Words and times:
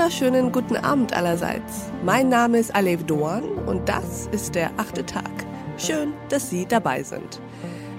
wunderschönen 0.00 0.50
guten 0.50 0.76
Abend 0.76 1.12
allerseits. 1.12 1.90
Mein 2.06 2.30
Name 2.30 2.58
ist 2.58 2.74
Alev 2.74 3.04
Doan 3.04 3.44
und 3.66 3.86
das 3.86 4.28
ist 4.32 4.54
der 4.54 4.70
achte 4.78 5.04
Tag. 5.04 5.30
Schön, 5.76 6.14
dass 6.30 6.48
Sie 6.48 6.64
dabei 6.64 7.02
sind. 7.02 7.38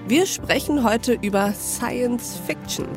Wir 0.08 0.26
sprechen 0.26 0.82
heute 0.82 1.12
über 1.12 1.52
Science 1.52 2.40
Fiction. 2.44 2.88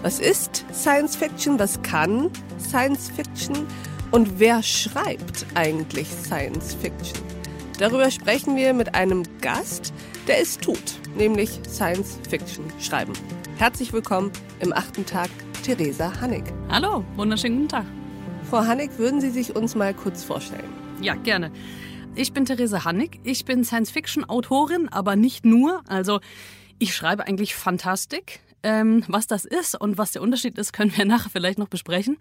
Was 0.00 0.20
ist 0.20 0.64
Science 0.72 1.16
Fiction? 1.16 1.58
Was 1.58 1.82
kann 1.82 2.30
Science 2.58 3.10
Fiction? 3.14 3.66
Und 4.10 4.40
wer 4.40 4.62
schreibt 4.62 5.44
eigentlich 5.54 6.08
Science 6.08 6.72
Fiction? 6.80 7.20
Darüber 7.78 8.10
sprechen 8.10 8.56
wir 8.56 8.72
mit 8.72 8.94
einem 8.94 9.24
Gast, 9.42 9.92
der 10.26 10.40
es 10.40 10.56
tut, 10.56 10.98
nämlich 11.14 11.60
Science 11.68 12.18
Fiction 12.26 12.64
schreiben. 12.80 13.12
Herzlich 13.58 13.92
willkommen 13.92 14.32
im 14.60 14.72
achten 14.72 15.04
Tag, 15.04 15.28
Theresa 15.62 16.10
Hannig. 16.22 16.44
Hallo, 16.70 17.04
wunderschönen 17.16 17.56
guten 17.56 17.68
Tag. 17.68 18.05
Frau 18.50 18.64
Hannig, 18.64 18.96
würden 18.98 19.20
Sie 19.20 19.30
sich 19.30 19.56
uns 19.56 19.74
mal 19.74 19.92
kurz 19.92 20.22
vorstellen? 20.22 20.68
Ja, 21.00 21.14
gerne. 21.14 21.50
Ich 22.14 22.32
bin 22.32 22.44
Theresa 22.44 22.84
Hannig. 22.84 23.18
Ich 23.24 23.44
bin 23.44 23.64
Science-Fiction-Autorin, 23.64 24.88
aber 24.88 25.16
nicht 25.16 25.44
nur. 25.44 25.82
Also 25.88 26.20
ich 26.78 26.94
schreibe 26.94 27.26
eigentlich 27.26 27.56
Fantastik. 27.56 28.38
Ähm, 28.62 29.04
was 29.06 29.26
das 29.26 29.44
ist 29.44 29.80
und 29.80 29.98
was 29.98 30.12
der 30.12 30.22
Unterschied 30.22 30.58
ist, 30.58 30.72
können 30.74 30.96
wir 30.96 31.04
nachher 31.04 31.30
vielleicht 31.30 31.58
noch 31.58 31.68
besprechen. 31.68 32.16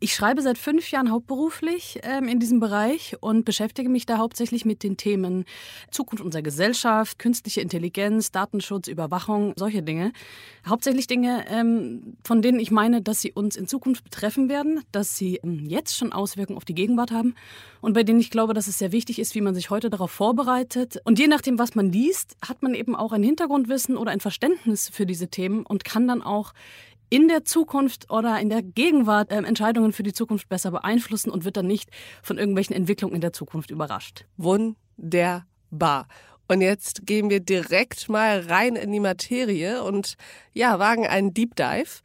Ich 0.00 0.14
schreibe 0.14 0.42
seit 0.42 0.58
fünf 0.58 0.90
Jahren 0.90 1.10
hauptberuflich 1.10 2.00
ähm, 2.02 2.28
in 2.28 2.38
diesem 2.38 2.60
Bereich 2.60 3.16
und 3.20 3.44
beschäftige 3.44 3.88
mich 3.88 4.06
da 4.06 4.18
hauptsächlich 4.18 4.64
mit 4.64 4.82
den 4.82 4.96
Themen 4.96 5.44
Zukunft 5.90 6.24
unserer 6.24 6.42
Gesellschaft, 6.42 7.18
künstliche 7.18 7.60
Intelligenz, 7.60 8.30
Datenschutz, 8.30 8.88
Überwachung, 8.88 9.54
solche 9.56 9.82
Dinge. 9.82 10.12
Hauptsächlich 10.66 11.06
Dinge, 11.06 11.44
ähm, 11.48 12.16
von 12.24 12.42
denen 12.42 12.60
ich 12.60 12.70
meine, 12.70 13.02
dass 13.02 13.20
sie 13.20 13.32
uns 13.32 13.56
in 13.56 13.66
Zukunft 13.66 14.04
betreffen 14.04 14.48
werden, 14.48 14.82
dass 14.92 15.16
sie 15.16 15.40
ähm, 15.42 15.64
jetzt 15.66 15.96
schon 15.96 16.12
Auswirkungen 16.12 16.56
auf 16.56 16.64
die 16.64 16.74
Gegenwart 16.74 17.10
haben 17.10 17.34
und 17.84 17.92
bei 17.92 18.02
denen 18.02 18.18
ich 18.18 18.30
glaube, 18.30 18.54
dass 18.54 18.66
es 18.66 18.78
sehr 18.78 18.92
wichtig 18.92 19.18
ist, 19.18 19.34
wie 19.34 19.42
man 19.42 19.54
sich 19.54 19.68
heute 19.68 19.90
darauf 19.90 20.10
vorbereitet. 20.10 20.98
Und 21.04 21.18
je 21.18 21.26
nachdem, 21.26 21.58
was 21.58 21.74
man 21.74 21.92
liest, 21.92 22.34
hat 22.40 22.62
man 22.62 22.74
eben 22.74 22.96
auch 22.96 23.12
ein 23.12 23.22
Hintergrundwissen 23.22 23.98
oder 23.98 24.10
ein 24.10 24.20
Verständnis 24.20 24.88
für 24.88 25.04
diese 25.04 25.28
Themen 25.28 25.53
und 25.62 25.84
kann 25.84 26.08
dann 26.08 26.22
auch 26.22 26.52
in 27.10 27.28
der 27.28 27.44
Zukunft 27.44 28.10
oder 28.10 28.40
in 28.40 28.48
der 28.48 28.62
Gegenwart 28.62 29.30
äh, 29.30 29.36
Entscheidungen 29.36 29.92
für 29.92 30.02
die 30.02 30.12
Zukunft 30.12 30.48
besser 30.48 30.72
beeinflussen 30.72 31.30
und 31.30 31.44
wird 31.44 31.56
dann 31.56 31.66
nicht 31.66 31.90
von 32.22 32.38
irgendwelchen 32.38 32.74
Entwicklungen 32.74 33.14
in 33.14 33.20
der 33.20 33.32
Zukunft 33.32 33.70
überrascht. 33.70 34.24
Wunderbar. 34.36 36.08
Und 36.48 36.60
jetzt 36.60 37.06
gehen 37.06 37.30
wir 37.30 37.40
direkt 37.40 38.08
mal 38.08 38.40
rein 38.40 38.76
in 38.76 38.92
die 38.92 39.00
Materie 39.00 39.82
und 39.82 40.14
ja, 40.52 40.78
wagen 40.78 41.06
einen 41.06 41.32
Deep 41.32 41.56
Dive. 41.56 42.00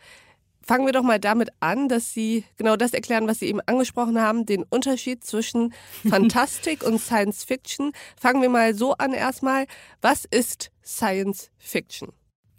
Fangen 0.62 0.86
wir 0.86 0.94
doch 0.94 1.02
mal 1.02 1.20
damit 1.20 1.50
an, 1.60 1.90
dass 1.90 2.14
Sie 2.14 2.46
genau 2.58 2.76
das 2.76 2.94
erklären, 2.94 3.28
was 3.28 3.40
Sie 3.40 3.48
eben 3.48 3.60
angesprochen 3.66 4.22
haben, 4.22 4.46
den 4.46 4.64
Unterschied 4.64 5.24
zwischen 5.24 5.74
Fantastik 6.08 6.84
und 6.84 7.00
Science 7.00 7.44
Fiction. 7.44 7.92
Fangen 8.16 8.44
wir 8.44 8.50
mal 8.50 8.76
so 8.76 8.94
an 8.94 9.14
erstmal. 9.14 9.66
Was 10.02 10.26
ist 10.26 10.72
Science 10.86 11.50
Fiction? 11.58 12.10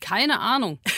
Keine 0.01 0.41
Ahnung. 0.41 0.79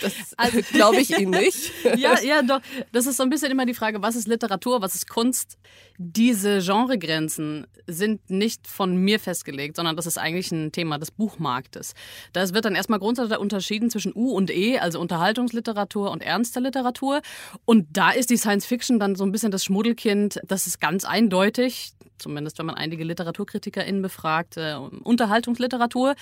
Das 0.00 0.14
also, 0.36 0.60
glaube 0.72 1.00
ich 1.00 1.18
Ihnen 1.18 1.30
nicht. 1.30 1.72
ja, 1.96 2.20
ja, 2.20 2.42
doch. 2.42 2.60
Das 2.92 3.06
ist 3.06 3.16
so 3.16 3.22
ein 3.22 3.30
bisschen 3.30 3.50
immer 3.50 3.66
die 3.66 3.74
Frage, 3.74 4.02
was 4.02 4.16
ist 4.16 4.28
Literatur, 4.28 4.82
was 4.82 4.94
ist 4.94 5.08
Kunst? 5.08 5.58
Diese 5.98 6.60
Genregrenzen 6.60 7.66
sind 7.86 8.30
nicht 8.30 8.66
von 8.66 8.96
mir 8.96 9.18
festgelegt, 9.18 9.76
sondern 9.76 9.96
das 9.96 10.06
ist 10.06 10.18
eigentlich 10.18 10.52
ein 10.52 10.72
Thema 10.72 10.98
des 10.98 11.10
Buchmarktes. 11.10 11.94
Da 12.32 12.48
wird 12.52 12.64
dann 12.64 12.74
erstmal 12.74 12.98
grundsätzlich 12.98 13.38
unterschieden 13.38 13.90
zwischen 13.90 14.12
U 14.14 14.32
und 14.32 14.50
E, 14.50 14.78
also 14.78 15.00
Unterhaltungsliteratur 15.00 16.10
und 16.10 16.22
ernster 16.22 16.60
Literatur. 16.60 17.22
Und 17.64 17.86
da 17.92 18.10
ist 18.10 18.30
die 18.30 18.36
Science 18.36 18.66
Fiction 18.66 18.98
dann 18.98 19.16
so 19.16 19.24
ein 19.24 19.32
bisschen 19.32 19.50
das 19.50 19.64
Schmuddelkind. 19.64 20.40
Das 20.46 20.66
ist 20.66 20.80
ganz 20.80 21.04
eindeutig, 21.04 21.92
zumindest 22.18 22.58
wenn 22.58 22.66
man 22.66 22.74
einige 22.74 23.04
LiteraturkritikerInnen 23.04 24.02
befragt, 24.02 24.56
äh, 24.56 24.74
Unterhaltungsliteratur 24.74 26.14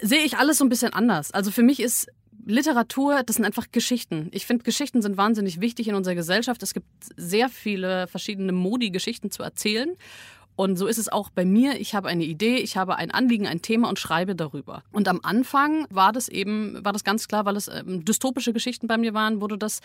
sehe 0.00 0.24
ich 0.24 0.38
alles 0.38 0.58
so 0.58 0.64
ein 0.64 0.68
bisschen 0.68 0.92
anders. 0.92 1.30
Also 1.30 1.50
für 1.50 1.62
mich 1.62 1.80
ist 1.80 2.08
Literatur, 2.46 3.22
das 3.24 3.36
sind 3.36 3.44
einfach 3.44 3.66
Geschichten. 3.72 4.28
Ich 4.32 4.46
finde, 4.46 4.64
Geschichten 4.64 5.00
sind 5.00 5.16
wahnsinnig 5.16 5.60
wichtig 5.60 5.88
in 5.88 5.94
unserer 5.94 6.14
Gesellschaft. 6.14 6.62
Es 6.62 6.74
gibt 6.74 6.86
sehr 7.16 7.48
viele 7.48 8.06
verschiedene 8.06 8.52
Modi, 8.52 8.90
Geschichten 8.90 9.30
zu 9.30 9.42
erzählen. 9.42 9.96
Und 10.56 10.76
so 10.76 10.86
ist 10.86 10.98
es 10.98 11.10
auch 11.10 11.30
bei 11.30 11.44
mir. 11.44 11.80
Ich 11.80 11.94
habe 11.94 12.08
eine 12.08 12.24
Idee, 12.24 12.56
ich 12.56 12.76
habe 12.76 12.96
ein 12.96 13.10
Anliegen, 13.10 13.46
ein 13.46 13.62
Thema 13.62 13.88
und 13.88 13.98
schreibe 13.98 14.36
darüber. 14.36 14.84
Und 14.92 15.08
am 15.08 15.20
Anfang 15.22 15.86
war 15.90 16.12
das 16.12 16.28
eben, 16.28 16.84
war 16.84 16.92
das 16.92 17.02
ganz 17.02 17.26
klar, 17.26 17.44
weil 17.44 17.56
es 17.56 17.68
ähm, 17.68 18.04
dystopische 18.04 18.52
Geschichten 18.52 18.86
bei 18.86 18.98
mir 18.98 19.14
waren, 19.14 19.40
wurde 19.40 19.58
das 19.58 19.80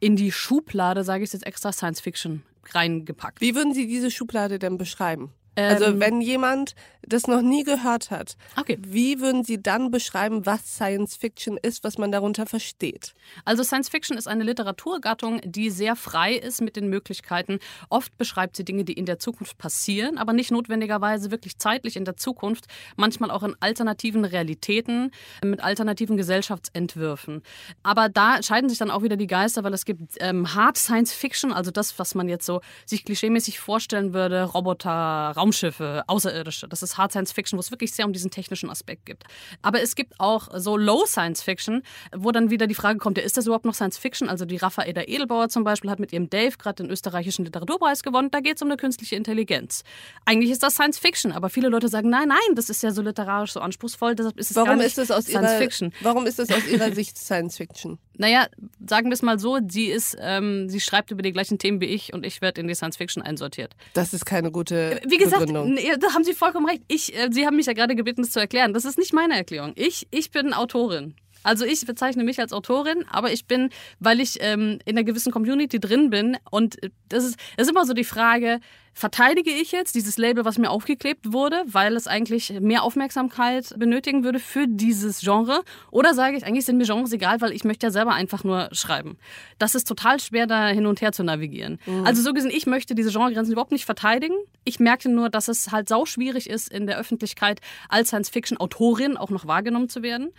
in 0.00 0.16
die 0.16 0.32
Schublade, 0.32 1.04
sage 1.04 1.24
ich 1.24 1.32
jetzt 1.32 1.46
extra, 1.46 1.72
Science 1.72 2.00
Fiction 2.00 2.42
reingepackt. 2.70 3.40
Wie 3.40 3.54
würden 3.54 3.74
Sie 3.74 3.86
diese 3.86 4.10
Schublade 4.10 4.58
denn 4.58 4.78
beschreiben? 4.78 5.32
Also 5.54 5.86
ähm, 5.86 6.00
wenn 6.00 6.20
jemand 6.20 6.74
das 7.02 7.26
noch 7.26 7.42
nie 7.42 7.64
gehört 7.64 8.10
hat, 8.10 8.36
okay. 8.56 8.78
wie 8.80 9.20
würden 9.20 9.44
Sie 9.44 9.60
dann 9.60 9.90
beschreiben, 9.90 10.46
was 10.46 10.76
Science 10.76 11.16
Fiction 11.16 11.58
ist, 11.60 11.84
was 11.84 11.98
man 11.98 12.12
darunter 12.12 12.46
versteht? 12.46 13.14
Also 13.44 13.62
Science 13.62 13.88
Fiction 13.88 14.16
ist 14.16 14.28
eine 14.28 14.44
Literaturgattung, 14.44 15.40
die 15.44 15.70
sehr 15.70 15.96
frei 15.96 16.34
ist 16.34 16.60
mit 16.60 16.76
den 16.76 16.88
Möglichkeiten. 16.88 17.58
Oft 17.88 18.16
beschreibt 18.16 18.56
sie 18.56 18.64
Dinge, 18.64 18.84
die 18.84 18.92
in 18.92 19.06
der 19.06 19.18
Zukunft 19.18 19.58
passieren, 19.58 20.16
aber 20.16 20.32
nicht 20.32 20.50
notwendigerweise 20.50 21.30
wirklich 21.30 21.58
zeitlich 21.58 21.96
in 21.96 22.04
der 22.04 22.16
Zukunft, 22.16 22.66
manchmal 22.96 23.30
auch 23.30 23.42
in 23.42 23.56
alternativen 23.60 24.24
Realitäten, 24.24 25.10
mit 25.44 25.62
alternativen 25.62 26.16
Gesellschaftsentwürfen. 26.16 27.42
Aber 27.82 28.08
da 28.08 28.42
scheiden 28.42 28.68
sich 28.68 28.78
dann 28.78 28.90
auch 28.90 29.02
wieder 29.02 29.16
die 29.16 29.26
Geister, 29.26 29.64
weil 29.64 29.74
es 29.74 29.84
gibt 29.84 30.16
ähm, 30.20 30.54
Hard 30.54 30.78
Science 30.78 31.12
Fiction, 31.12 31.52
also 31.52 31.70
das, 31.70 31.98
was 31.98 32.14
man 32.14 32.28
jetzt 32.28 32.46
so 32.46 32.60
sich 32.86 33.04
klischeemäßig 33.04 33.58
vorstellen 33.58 34.14
würde, 34.14 34.44
Roboter, 34.44 35.32
Raumschiffe, 35.42 36.04
Außerirdische. 36.06 36.68
Das 36.68 36.82
ist 36.82 36.96
Hard 36.96 37.10
Science 37.12 37.32
Fiction, 37.32 37.56
wo 37.56 37.60
es 37.60 37.70
wirklich 37.70 37.92
sehr 37.92 38.06
um 38.06 38.12
diesen 38.12 38.30
technischen 38.30 38.70
Aspekt 38.70 39.06
geht. 39.06 39.24
Aber 39.60 39.82
es 39.82 39.96
gibt 39.96 40.18
auch 40.20 40.48
so 40.54 40.76
Low 40.76 41.04
Science 41.06 41.42
Fiction, 41.42 41.82
wo 42.14 42.30
dann 42.30 42.50
wieder 42.50 42.66
die 42.66 42.74
Frage 42.74 42.98
kommt, 42.98 43.18
ja, 43.18 43.24
ist 43.24 43.36
das 43.36 43.46
überhaupt 43.46 43.64
noch 43.64 43.74
Science 43.74 43.98
Fiction? 43.98 44.28
Also 44.28 44.44
die 44.44 44.56
Raffaela 44.56 45.06
Edelbauer 45.06 45.48
zum 45.48 45.64
Beispiel 45.64 45.90
hat 45.90 45.98
mit 45.98 46.12
ihrem 46.12 46.30
Dave 46.30 46.56
gerade 46.58 46.82
den 46.82 46.90
österreichischen 46.90 47.44
Literaturpreis 47.44 48.02
gewonnen. 48.02 48.30
Da 48.30 48.40
geht 48.40 48.56
es 48.56 48.62
um 48.62 48.68
eine 48.68 48.76
künstliche 48.76 49.16
Intelligenz. 49.16 49.82
Eigentlich 50.24 50.50
ist 50.50 50.62
das 50.62 50.74
Science 50.74 50.98
Fiction, 50.98 51.32
aber 51.32 51.50
viele 51.50 51.68
Leute 51.68 51.88
sagen, 51.88 52.08
nein, 52.08 52.28
nein, 52.28 52.54
das 52.54 52.70
ist 52.70 52.82
ja 52.82 52.92
so 52.92 53.02
literarisch 53.02 53.52
so 53.52 53.60
anspruchsvoll, 53.60 54.14
deshalb 54.14 54.38
ist 54.38 54.50
es 54.50 54.56
warum 54.56 54.68
gar 54.68 54.76
nicht 54.76 54.86
ist 54.86 54.98
es 54.98 55.10
aus 55.10 55.24
Science 55.24 55.50
ihrer, 55.50 55.58
Fiction. 55.58 55.92
Warum 56.02 56.26
ist 56.26 56.38
es 56.38 56.50
aus 56.50 56.66
Ihrer 56.68 56.92
Sicht 56.94 57.18
Science 57.18 57.56
Fiction? 57.56 57.98
Naja, 58.22 58.46
sagen 58.86 59.08
wir 59.08 59.14
es 59.14 59.22
mal 59.22 59.40
so, 59.40 59.58
sie 59.68 59.86
ist, 59.86 60.16
ähm, 60.20 60.68
sie 60.68 60.78
schreibt 60.78 61.10
über 61.10 61.22
die 61.22 61.32
gleichen 61.32 61.58
Themen 61.58 61.80
wie 61.80 61.86
ich 61.86 62.12
und 62.14 62.24
ich 62.24 62.40
werde 62.40 62.60
in 62.60 62.68
die 62.68 62.74
Science 62.76 62.96
Fiction 62.96 63.20
einsortiert. 63.20 63.74
Das 63.94 64.14
ist 64.14 64.24
keine 64.24 64.52
gute 64.52 65.00
Wie 65.04 65.16
gesagt, 65.16 65.44
Begründung. 65.46 65.76
da 65.98 66.14
haben 66.14 66.22
Sie 66.22 66.32
vollkommen 66.32 66.66
recht. 66.68 66.84
Ich, 66.86 67.12
äh, 67.16 67.30
sie 67.32 67.46
haben 67.46 67.56
mich 67.56 67.66
ja 67.66 67.72
gerade 67.72 67.96
gebeten, 67.96 68.22
das 68.22 68.30
zu 68.30 68.38
erklären. 68.38 68.74
Das 68.74 68.84
ist 68.84 68.96
nicht 68.96 69.12
meine 69.12 69.34
Erklärung. 69.34 69.72
Ich, 69.74 70.06
ich 70.12 70.30
bin 70.30 70.52
Autorin. 70.52 71.16
Also 71.42 71.64
ich 71.64 71.84
bezeichne 71.86 72.24
mich 72.24 72.40
als 72.40 72.52
Autorin, 72.52 73.04
aber 73.10 73.32
ich 73.32 73.46
bin, 73.46 73.70
weil 74.00 74.20
ich 74.20 74.38
ähm, 74.40 74.78
in 74.84 74.96
einer 74.96 75.04
gewissen 75.04 75.32
Community 75.32 75.80
drin 75.80 76.10
bin 76.10 76.36
und 76.50 76.76
das 77.08 77.24
ist, 77.24 77.36
das 77.56 77.66
ist 77.66 77.70
immer 77.70 77.86
so 77.86 77.94
die 77.94 78.04
Frage, 78.04 78.60
verteidige 78.94 79.50
ich 79.50 79.72
jetzt 79.72 79.94
dieses 79.94 80.18
Label, 80.18 80.44
was 80.44 80.58
mir 80.58 80.70
aufgeklebt 80.70 81.32
wurde, 81.32 81.62
weil 81.66 81.96
es 81.96 82.06
eigentlich 82.06 82.60
mehr 82.60 82.82
Aufmerksamkeit 82.82 83.74
benötigen 83.78 84.22
würde 84.22 84.38
für 84.38 84.66
dieses 84.68 85.20
Genre? 85.20 85.62
Oder 85.90 86.14
sage 86.14 86.36
ich, 86.36 86.44
eigentlich 86.44 86.66
sind 86.66 86.76
mir 86.76 86.84
Genres 86.84 87.12
egal, 87.12 87.40
weil 87.40 87.52
ich 87.52 87.64
möchte 87.64 87.86
ja 87.86 87.90
selber 87.90 88.12
einfach 88.12 88.44
nur 88.44 88.68
schreiben. 88.72 89.16
Das 89.58 89.74
ist 89.74 89.88
total 89.88 90.20
schwer, 90.20 90.46
da 90.46 90.68
hin 90.68 90.86
und 90.86 91.00
her 91.00 91.12
zu 91.12 91.24
navigieren. 91.24 91.78
Mhm. 91.86 92.04
Also 92.04 92.22
so 92.22 92.32
gesehen, 92.34 92.52
ich 92.54 92.66
möchte 92.66 92.94
diese 92.94 93.10
Genregrenzen 93.10 93.52
überhaupt 93.52 93.72
nicht 93.72 93.86
verteidigen. 93.86 94.36
Ich 94.64 94.78
merke 94.78 95.08
nur, 95.08 95.30
dass 95.30 95.48
es 95.48 95.72
halt 95.72 95.88
sau 95.88 96.04
schwierig 96.04 96.48
ist, 96.48 96.70
in 96.70 96.86
der 96.86 96.98
Öffentlichkeit 96.98 97.60
als 97.88 98.08
Science-Fiction-Autorin 98.08 99.16
auch 99.16 99.30
noch 99.30 99.46
wahrgenommen 99.46 99.88
zu 99.88 100.02
werden. 100.02 100.32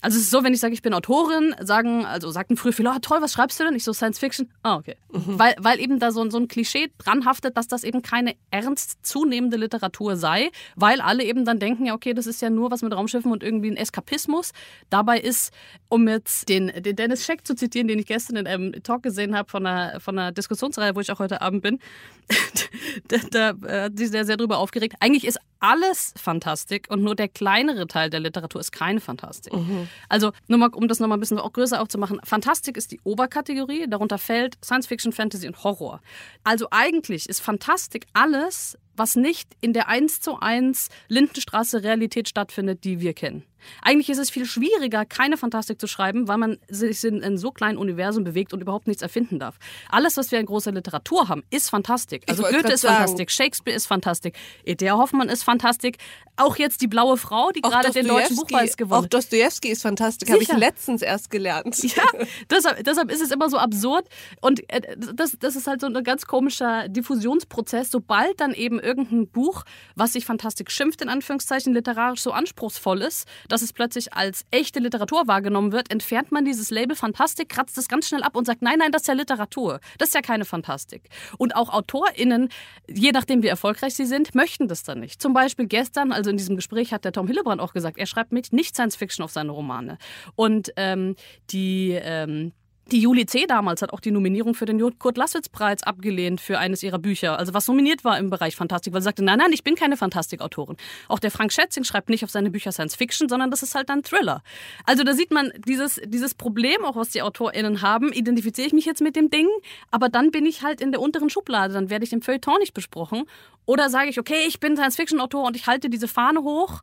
Also 0.00 0.16
es 0.16 0.24
ist 0.24 0.30
so, 0.30 0.44
wenn 0.44 0.54
ich 0.54 0.60
sage, 0.60 0.74
ich 0.74 0.82
bin 0.82 0.94
Autorin, 0.94 1.54
sagen, 1.60 2.04
also 2.04 2.30
sagten 2.30 2.56
früher 2.56 2.72
viele, 2.72 2.90
oh, 2.90 2.98
toll, 3.00 3.18
was 3.20 3.32
schreibst 3.32 3.58
du 3.58 3.64
denn? 3.64 3.74
Ich 3.74 3.84
so 3.84 3.92
Science 3.92 4.18
Fiction. 4.18 4.48
Ah, 4.62 4.76
okay. 4.76 4.96
Mhm. 5.12 5.38
Weil, 5.38 5.56
weil 5.58 5.80
eben 5.80 5.98
da 5.98 6.12
so, 6.12 6.28
so 6.30 6.38
ein 6.38 6.46
Klischee 6.46 6.92
dranhaftet, 6.98 7.56
dass 7.56 7.66
das 7.66 7.82
eben 7.82 8.02
keine 8.02 8.34
ernst 8.50 9.04
zunehmende 9.04 9.56
Literatur 9.56 10.16
sei, 10.16 10.50
weil 10.76 11.00
alle 11.00 11.24
eben 11.24 11.44
dann 11.44 11.58
denken, 11.58 11.86
ja, 11.86 11.94
okay, 11.94 12.14
das 12.14 12.26
ist 12.26 12.40
ja 12.40 12.50
nur 12.50 12.70
was 12.70 12.82
mit 12.82 12.92
Raumschiffen 12.94 13.32
und 13.32 13.42
irgendwie 13.42 13.70
ein 13.70 13.76
Eskapismus. 13.76 14.52
Dabei 14.88 15.18
ist, 15.18 15.52
um 15.88 16.06
jetzt 16.06 16.48
den, 16.48 16.70
den 16.82 16.94
Dennis 16.94 17.24
Scheck 17.24 17.46
zu 17.46 17.54
zitieren, 17.54 17.88
den 17.88 17.98
ich 17.98 18.06
gestern 18.06 18.36
in 18.36 18.46
einem 18.46 18.72
Talk 18.84 19.02
gesehen 19.02 19.36
habe 19.36 19.50
von 19.50 19.66
einer, 19.66 19.98
von 20.00 20.18
einer 20.18 20.32
Diskussionsreihe, 20.32 20.94
wo 20.94 21.00
ich 21.00 21.10
auch 21.10 21.18
heute 21.18 21.40
Abend 21.40 21.62
bin, 21.62 21.80
da, 23.08 23.52
da 23.52 23.84
hat 23.84 23.98
sich 23.98 24.10
sehr, 24.10 24.24
sehr 24.24 24.36
drüber 24.36 24.58
aufgeregt. 24.58 24.94
Eigentlich 25.00 25.26
ist 25.26 25.38
alles 25.60 26.14
Fantastik 26.16 26.86
und 26.90 27.02
nur 27.02 27.14
der 27.14 27.28
kleinere 27.28 27.86
Teil 27.86 28.10
der 28.10 28.20
Literatur 28.20 28.60
ist 28.60 28.72
keine 28.72 29.00
Fantastik. 29.00 29.52
Mhm. 29.52 29.88
Also, 30.08 30.32
nur 30.46 30.58
mal, 30.58 30.68
um 30.68 30.88
das 30.88 31.00
nochmal 31.00 31.18
ein 31.18 31.20
bisschen 31.20 31.38
auch 31.38 31.52
größer 31.52 31.80
aufzumachen, 31.80 32.20
Fantastik 32.24 32.76
ist 32.76 32.92
die 32.92 33.00
Oberkategorie, 33.04 33.86
darunter 33.88 34.18
fällt 34.18 34.58
Science 34.64 34.86
Fiction, 34.86 35.12
Fantasy 35.12 35.46
und 35.46 35.62
Horror. 35.64 36.00
Also 36.44 36.68
eigentlich 36.70 37.28
ist 37.28 37.40
Fantastik 37.40 38.06
alles, 38.12 38.78
was 38.96 39.16
nicht 39.16 39.56
in 39.60 39.72
der 39.72 39.88
1 39.88 40.20
zu 40.20 40.38
1 40.40 40.88
Lindenstraße 41.08 41.82
Realität 41.82 42.28
stattfindet, 42.28 42.84
die 42.84 43.00
wir 43.00 43.14
kennen. 43.14 43.44
Eigentlich 43.82 44.10
ist 44.10 44.18
es 44.18 44.30
viel 44.30 44.46
schwieriger, 44.46 45.04
keine 45.04 45.36
Fantastik 45.36 45.80
zu 45.80 45.86
schreiben, 45.86 46.28
weil 46.28 46.38
man 46.38 46.58
sich 46.68 47.02
in 47.04 47.22
einem 47.22 47.38
so 47.38 47.50
kleinen 47.50 47.78
Universum 47.78 48.24
bewegt 48.24 48.52
und 48.52 48.60
überhaupt 48.60 48.86
nichts 48.86 49.02
erfinden 49.02 49.38
darf. 49.38 49.58
Alles, 49.90 50.16
was 50.16 50.30
wir 50.32 50.40
in 50.40 50.46
großer 50.46 50.72
Literatur 50.72 51.28
haben, 51.28 51.42
ist 51.50 51.70
Fantastik. 51.70 52.24
Also 52.28 52.42
Goethe 52.42 52.72
ist 52.72 52.82
sagen. 52.82 52.96
Fantastik, 52.96 53.30
Shakespeare 53.30 53.76
ist 53.76 53.86
Fantastik, 53.86 54.36
E.T.A. 54.64 54.96
Hoffmann 54.96 55.28
ist 55.28 55.44
Fantastik. 55.44 55.98
Auch 56.36 56.56
jetzt 56.56 56.80
die 56.82 56.86
blaue 56.86 57.16
Frau, 57.16 57.50
die 57.50 57.64
auch 57.64 57.70
gerade 57.70 57.90
den 57.90 58.06
deutschen 58.06 58.36
Buchpreis 58.36 58.76
gewonnen 58.76 59.02
hat. 59.02 59.06
Auch 59.06 59.08
Dostoevsky 59.08 59.70
ist 59.70 59.82
Fantastik, 59.82 60.30
habe 60.30 60.42
ich 60.42 60.52
letztens 60.52 61.02
erst 61.02 61.30
gelernt. 61.30 61.76
Ja, 61.98 62.04
deshalb, 62.50 62.84
deshalb 62.84 63.10
ist 63.10 63.22
es 63.22 63.30
immer 63.30 63.48
so 63.48 63.56
absurd. 63.56 64.06
Und 64.40 64.62
äh, 64.70 64.96
das, 64.96 65.36
das 65.40 65.56
ist 65.56 65.66
halt 65.66 65.80
so 65.80 65.86
ein 65.86 66.04
ganz 66.04 66.26
komischer 66.26 66.86
Diffusionsprozess. 66.88 67.90
Sobald 67.90 68.40
dann 68.40 68.52
eben 68.52 68.78
irgendein 68.78 69.26
Buch, 69.26 69.64
was 69.96 70.12
sich 70.12 70.26
Fantastik 70.26 70.70
schimpft, 70.70 71.00
in 71.00 71.08
Anführungszeichen 71.08 71.72
literarisch 71.72 72.20
so 72.20 72.30
anspruchsvoll 72.30 73.02
ist, 73.02 73.26
dass 73.48 73.62
es 73.62 73.72
plötzlich 73.72 74.12
als 74.12 74.44
echte 74.50 74.80
Literatur 74.80 75.26
wahrgenommen 75.26 75.72
wird, 75.72 75.90
entfernt 75.90 76.32
man 76.32 76.44
dieses 76.44 76.70
Label 76.70 76.96
Fantastik, 76.96 77.48
kratzt 77.48 77.78
es 77.78 77.88
ganz 77.88 78.08
schnell 78.08 78.22
ab 78.22 78.36
und 78.36 78.46
sagt, 78.46 78.62
nein, 78.62 78.78
nein, 78.78 78.92
das 78.92 79.02
ist 79.02 79.08
ja 79.08 79.14
Literatur. 79.14 79.80
Das 79.98 80.08
ist 80.08 80.14
ja 80.14 80.22
keine 80.22 80.44
Fantastik. 80.44 81.08
Und 81.38 81.56
auch 81.56 81.70
AutorInnen, 81.70 82.48
je 82.88 83.12
nachdem 83.12 83.42
wie 83.42 83.48
erfolgreich 83.48 83.94
sie 83.94 84.06
sind, 84.06 84.34
möchten 84.34 84.68
das 84.68 84.82
dann 84.82 85.00
nicht. 85.00 85.20
Zum 85.20 85.32
Beispiel 85.32 85.66
gestern, 85.66 86.12
also 86.12 86.30
in 86.30 86.36
diesem 86.36 86.56
Gespräch 86.56 86.92
hat 86.92 87.04
der 87.04 87.12
Tom 87.12 87.26
Hillebrand 87.26 87.60
auch 87.60 87.72
gesagt, 87.72 87.98
er 87.98 88.06
schreibt 88.06 88.32
mit 88.32 88.52
nicht 88.52 88.74
Science 88.74 88.96
Fiction 88.96 89.24
auf 89.24 89.32
seine 89.32 89.52
Romane. 89.52 89.98
Und 90.34 90.72
ähm, 90.76 91.16
die 91.50 91.98
ähm, 92.00 92.52
die 92.90 93.00
Julie 93.00 93.26
C. 93.26 93.46
damals 93.46 93.82
hat 93.82 93.92
auch 93.92 94.00
die 94.00 94.10
Nominierung 94.10 94.54
für 94.54 94.64
den 94.64 94.98
Kurt 94.98 95.16
Lasswitz-Preis 95.16 95.82
abgelehnt 95.82 96.40
für 96.40 96.58
eines 96.58 96.82
ihrer 96.82 96.98
Bücher, 96.98 97.38
also 97.38 97.54
was 97.54 97.68
nominiert 97.68 98.04
war 98.04 98.18
im 98.18 98.30
Bereich 98.30 98.56
Fantastik, 98.56 98.92
weil 98.92 99.00
sie 99.00 99.06
sagte, 99.06 99.24
nein, 99.24 99.38
nein, 99.38 99.52
ich 99.52 99.64
bin 99.64 99.74
keine 99.74 99.96
Fantastikautorin. 99.96 100.76
Auch 101.08 101.18
der 101.18 101.30
Frank 101.30 101.52
Schätzing 101.52 101.84
schreibt 101.84 102.08
nicht 102.08 102.24
auf 102.24 102.30
seine 102.30 102.50
Bücher 102.50 102.72
Science 102.72 102.96
Fiction, 102.96 103.28
sondern 103.28 103.50
das 103.50 103.62
ist 103.62 103.74
halt 103.74 103.90
ein 103.90 104.02
Thriller. 104.02 104.42
Also 104.84 105.04
da 105.04 105.12
sieht 105.12 105.30
man 105.30 105.52
dieses, 105.66 106.00
dieses 106.06 106.34
Problem, 106.34 106.84
auch 106.84 106.96
was 106.96 107.10
die 107.10 107.22
AutorInnen 107.22 107.82
haben, 107.82 108.12
identifiziere 108.12 108.66
ich 108.66 108.72
mich 108.72 108.86
jetzt 108.86 109.00
mit 109.00 109.16
dem 109.16 109.30
Ding, 109.30 109.48
aber 109.90 110.08
dann 110.08 110.30
bin 110.30 110.46
ich 110.46 110.62
halt 110.62 110.80
in 110.80 110.92
der 110.92 111.00
unteren 111.00 111.30
Schublade, 111.30 111.74
dann 111.74 111.90
werde 111.90 112.04
ich 112.04 112.12
im 112.12 112.22
Feuilleton 112.22 112.58
nicht 112.58 112.74
besprochen. 112.74 113.24
Oder 113.66 113.90
sage 113.90 114.08
ich, 114.08 114.18
okay, 114.18 114.46
ich 114.46 114.60
bin 114.60 114.76
Science-Fiction-Autor 114.76 115.46
und 115.46 115.54
ich 115.54 115.66
halte 115.66 115.90
diese 115.90 116.08
Fahne 116.08 116.42
hoch 116.42 116.80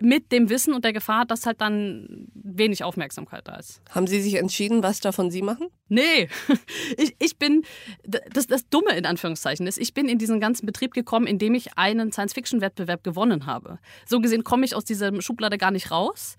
mit 0.00 0.32
dem 0.32 0.48
Wissen 0.48 0.74
und 0.74 0.84
der 0.84 0.92
Gefahr, 0.92 1.26
dass 1.26 1.46
halt 1.46 1.60
dann 1.60 2.26
wenig 2.34 2.84
Aufmerksamkeit 2.84 3.46
da 3.46 3.56
ist. 3.56 3.82
Haben 3.90 4.06
Sie 4.06 4.20
sich 4.20 4.34
entschieden, 4.34 4.82
was 4.82 5.00
davon 5.00 5.30
Sie 5.30 5.42
machen? 5.42 5.68
Nee, 5.88 6.28
ich, 6.96 7.14
ich 7.18 7.38
bin, 7.38 7.62
das, 8.04 8.46
das 8.46 8.68
Dumme 8.68 8.96
in 8.96 9.06
Anführungszeichen 9.06 9.66
ist, 9.66 9.78
ich 9.78 9.94
bin 9.94 10.08
in 10.08 10.18
diesen 10.18 10.40
ganzen 10.40 10.66
Betrieb 10.66 10.92
gekommen, 10.92 11.26
indem 11.26 11.54
ich 11.54 11.76
einen 11.76 12.12
Science-Fiction-Wettbewerb 12.12 13.04
gewonnen 13.04 13.46
habe. 13.46 13.78
So 14.06 14.20
gesehen 14.20 14.44
komme 14.44 14.64
ich 14.64 14.74
aus 14.74 14.84
dieser 14.84 15.20
Schublade 15.20 15.58
gar 15.58 15.70
nicht 15.70 15.90
raus. 15.90 16.36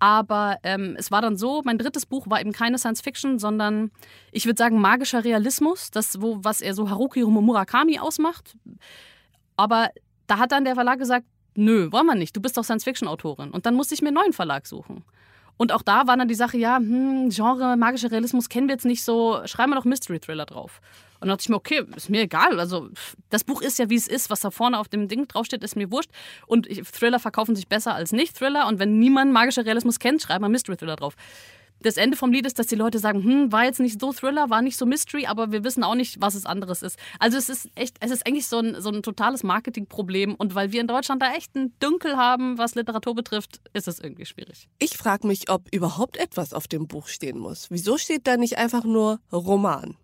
Aber 0.00 0.56
ähm, 0.62 0.96
es 0.98 1.10
war 1.10 1.20
dann 1.20 1.36
so, 1.36 1.60
mein 1.62 1.76
drittes 1.76 2.06
Buch 2.06 2.28
war 2.28 2.40
eben 2.40 2.52
keine 2.52 2.78
Science 2.78 3.02
Fiction, 3.02 3.38
sondern 3.38 3.90
ich 4.32 4.46
würde 4.46 4.56
sagen 4.56 4.80
magischer 4.80 5.24
Realismus, 5.24 5.90
das, 5.90 6.22
wo, 6.22 6.38
was 6.42 6.62
er 6.62 6.72
so 6.74 6.88
Haruki 6.88 7.22
Murakami 7.22 7.98
ausmacht. 7.98 8.56
Aber 9.56 9.90
da 10.26 10.38
hat 10.38 10.52
dann 10.52 10.64
der 10.64 10.74
Verlag 10.74 10.98
gesagt, 10.98 11.26
nö, 11.54 11.90
wollen 11.92 12.06
wir 12.06 12.14
nicht, 12.14 12.36
du 12.36 12.40
bist 12.40 12.56
doch 12.56 12.64
Science-Fiction-Autorin. 12.64 13.50
Und 13.50 13.66
dann 13.66 13.74
musste 13.74 13.94
ich 13.94 14.02
mir 14.02 14.08
einen 14.08 14.16
neuen 14.16 14.32
Verlag 14.32 14.66
suchen. 14.66 15.04
Und 15.56 15.72
auch 15.72 15.82
da 15.82 16.06
war 16.06 16.16
dann 16.16 16.26
die 16.26 16.34
Sache, 16.34 16.56
ja, 16.56 16.78
hm, 16.78 17.28
Genre, 17.28 17.76
magischer 17.76 18.10
Realismus 18.10 18.48
kennen 18.48 18.66
wir 18.66 18.74
jetzt 18.74 18.86
nicht 18.86 19.04
so, 19.04 19.40
schreiben 19.44 19.72
wir 19.72 19.76
doch 19.76 19.84
Mystery-Thriller 19.84 20.46
drauf. 20.46 20.80
Und 21.20 21.28
dann 21.28 21.36
dachte 21.36 21.42
ich 21.42 21.48
mir, 21.50 21.56
okay, 21.56 21.84
ist 21.96 22.08
mir 22.08 22.22
egal. 22.22 22.58
Also 22.58 22.88
das 23.28 23.44
Buch 23.44 23.60
ist 23.60 23.78
ja, 23.78 23.90
wie 23.90 23.96
es 23.96 24.08
ist. 24.08 24.30
Was 24.30 24.40
da 24.40 24.50
vorne 24.50 24.78
auf 24.78 24.88
dem 24.88 25.06
Ding 25.06 25.28
draufsteht, 25.28 25.62
ist 25.62 25.76
mir 25.76 25.90
wurscht. 25.90 26.10
Und 26.46 26.66
Thriller 26.66 27.18
verkaufen 27.18 27.54
sich 27.54 27.68
besser 27.68 27.94
als 27.94 28.12
Nicht-Thriller. 28.12 28.66
Und 28.68 28.78
wenn 28.78 28.98
niemand 28.98 29.34
magischer 29.34 29.66
Realismus 29.66 29.98
kennt, 29.98 30.22
schreibt 30.22 30.40
man 30.40 30.50
Mystery-Thriller 30.50 30.96
drauf 30.96 31.14
das 31.82 31.96
Ende 31.96 32.16
vom 32.16 32.32
Lied 32.32 32.46
ist, 32.46 32.58
dass 32.58 32.66
die 32.66 32.74
Leute 32.74 32.98
sagen, 32.98 33.22
hm, 33.22 33.52
war 33.52 33.64
jetzt 33.64 33.80
nicht 33.80 34.00
so 34.00 34.12
Thriller, 34.12 34.50
war 34.50 34.62
nicht 34.62 34.76
so 34.76 34.86
Mystery, 34.86 35.26
aber 35.26 35.52
wir 35.52 35.64
wissen 35.64 35.82
auch 35.82 35.94
nicht, 35.94 36.20
was 36.20 36.34
es 36.34 36.46
anderes 36.46 36.82
ist. 36.82 36.98
Also 37.18 37.38
es 37.38 37.48
ist 37.48 37.70
echt, 37.74 37.96
es 38.00 38.10
ist 38.10 38.26
eigentlich 38.26 38.46
so 38.46 38.58
ein, 38.58 38.80
so 38.80 38.90
ein 38.90 39.02
totales 39.02 39.42
Marketingproblem 39.42 40.34
und 40.34 40.54
weil 40.54 40.72
wir 40.72 40.80
in 40.80 40.86
Deutschland 40.86 41.22
da 41.22 41.32
echt 41.34 41.54
ein 41.56 41.72
Dünkel 41.82 42.16
haben, 42.16 42.58
was 42.58 42.74
Literatur 42.74 43.14
betrifft, 43.14 43.60
ist 43.72 43.88
es 43.88 43.98
irgendwie 43.98 44.26
schwierig. 44.26 44.68
Ich 44.78 44.96
frage 44.96 45.26
mich, 45.26 45.50
ob 45.50 45.72
überhaupt 45.74 46.16
etwas 46.16 46.52
auf 46.52 46.68
dem 46.68 46.86
Buch 46.86 47.08
stehen 47.08 47.38
muss. 47.38 47.70
Wieso 47.70 47.98
steht 47.98 48.26
da 48.26 48.36
nicht 48.36 48.58
einfach 48.58 48.84
nur 48.84 49.20
Roman? 49.32 49.96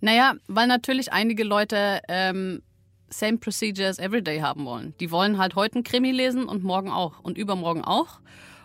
Naja, 0.00 0.34
weil 0.46 0.66
natürlich 0.66 1.12
einige 1.12 1.42
Leute 1.42 2.00
ähm, 2.08 2.62
Same 3.08 3.38
Procedures 3.38 3.98
Everyday 3.98 4.40
haben 4.40 4.64
wollen. 4.64 4.94
Die 5.00 5.10
wollen 5.10 5.38
halt 5.38 5.54
heute 5.54 5.78
ein 5.78 5.84
Krimi 5.84 6.10
lesen 6.10 6.44
und 6.44 6.64
morgen 6.64 6.90
auch 6.90 7.20
und 7.20 7.38
übermorgen 7.38 7.82
auch. 7.82 8.20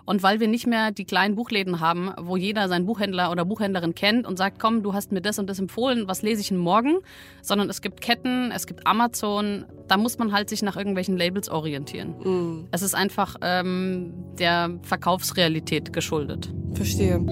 Und 0.05 0.23
weil 0.23 0.39
wir 0.39 0.47
nicht 0.47 0.67
mehr 0.67 0.91
die 0.91 1.05
kleinen 1.05 1.35
Buchläden 1.35 1.79
haben, 1.79 2.11
wo 2.19 2.37
jeder 2.37 2.67
seinen 2.67 2.85
Buchhändler 2.85 3.31
oder 3.31 3.45
Buchhändlerin 3.45 3.95
kennt 3.95 4.27
und 4.27 4.37
sagt, 4.37 4.59
komm, 4.59 4.83
du 4.83 4.93
hast 4.93 5.11
mir 5.11 5.21
das 5.21 5.39
und 5.39 5.49
das 5.49 5.59
empfohlen, 5.59 6.07
was 6.07 6.21
lese 6.21 6.41
ich 6.41 6.49
denn 6.49 6.57
morgen? 6.57 6.97
Sondern 7.41 7.69
es 7.69 7.81
gibt 7.81 8.01
Ketten, 8.01 8.51
es 8.51 8.67
gibt 8.67 8.85
Amazon, 8.87 9.65
da 9.87 9.97
muss 9.97 10.17
man 10.17 10.31
halt 10.31 10.49
sich 10.49 10.61
nach 10.61 10.77
irgendwelchen 10.77 11.17
Labels 11.17 11.49
orientieren. 11.49 12.15
Mhm. 12.23 12.67
Es 12.71 12.81
ist 12.81 12.95
einfach 12.95 13.35
ähm, 13.41 14.13
der 14.39 14.79
Verkaufsrealität 14.83 15.93
geschuldet. 15.93 16.49
Verstehe. 16.73 17.25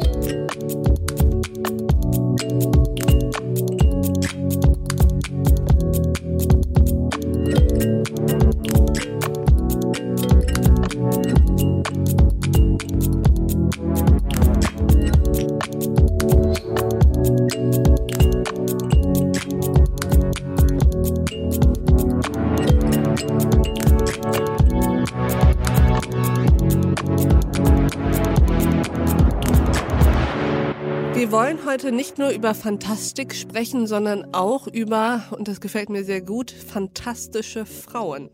Heute 31.69 31.91
nicht 31.91 32.17
nur 32.17 32.29
über 32.31 32.55
Fantastik 32.55 33.35
sprechen, 33.35 33.85
sondern 33.85 34.33
auch 34.33 34.65
über, 34.65 35.25
und 35.29 35.47
das 35.47 35.61
gefällt 35.61 35.89
mir 35.89 36.03
sehr 36.03 36.19
gut, 36.19 36.49
fantastische 36.49 37.67
Frauen. 37.67 38.31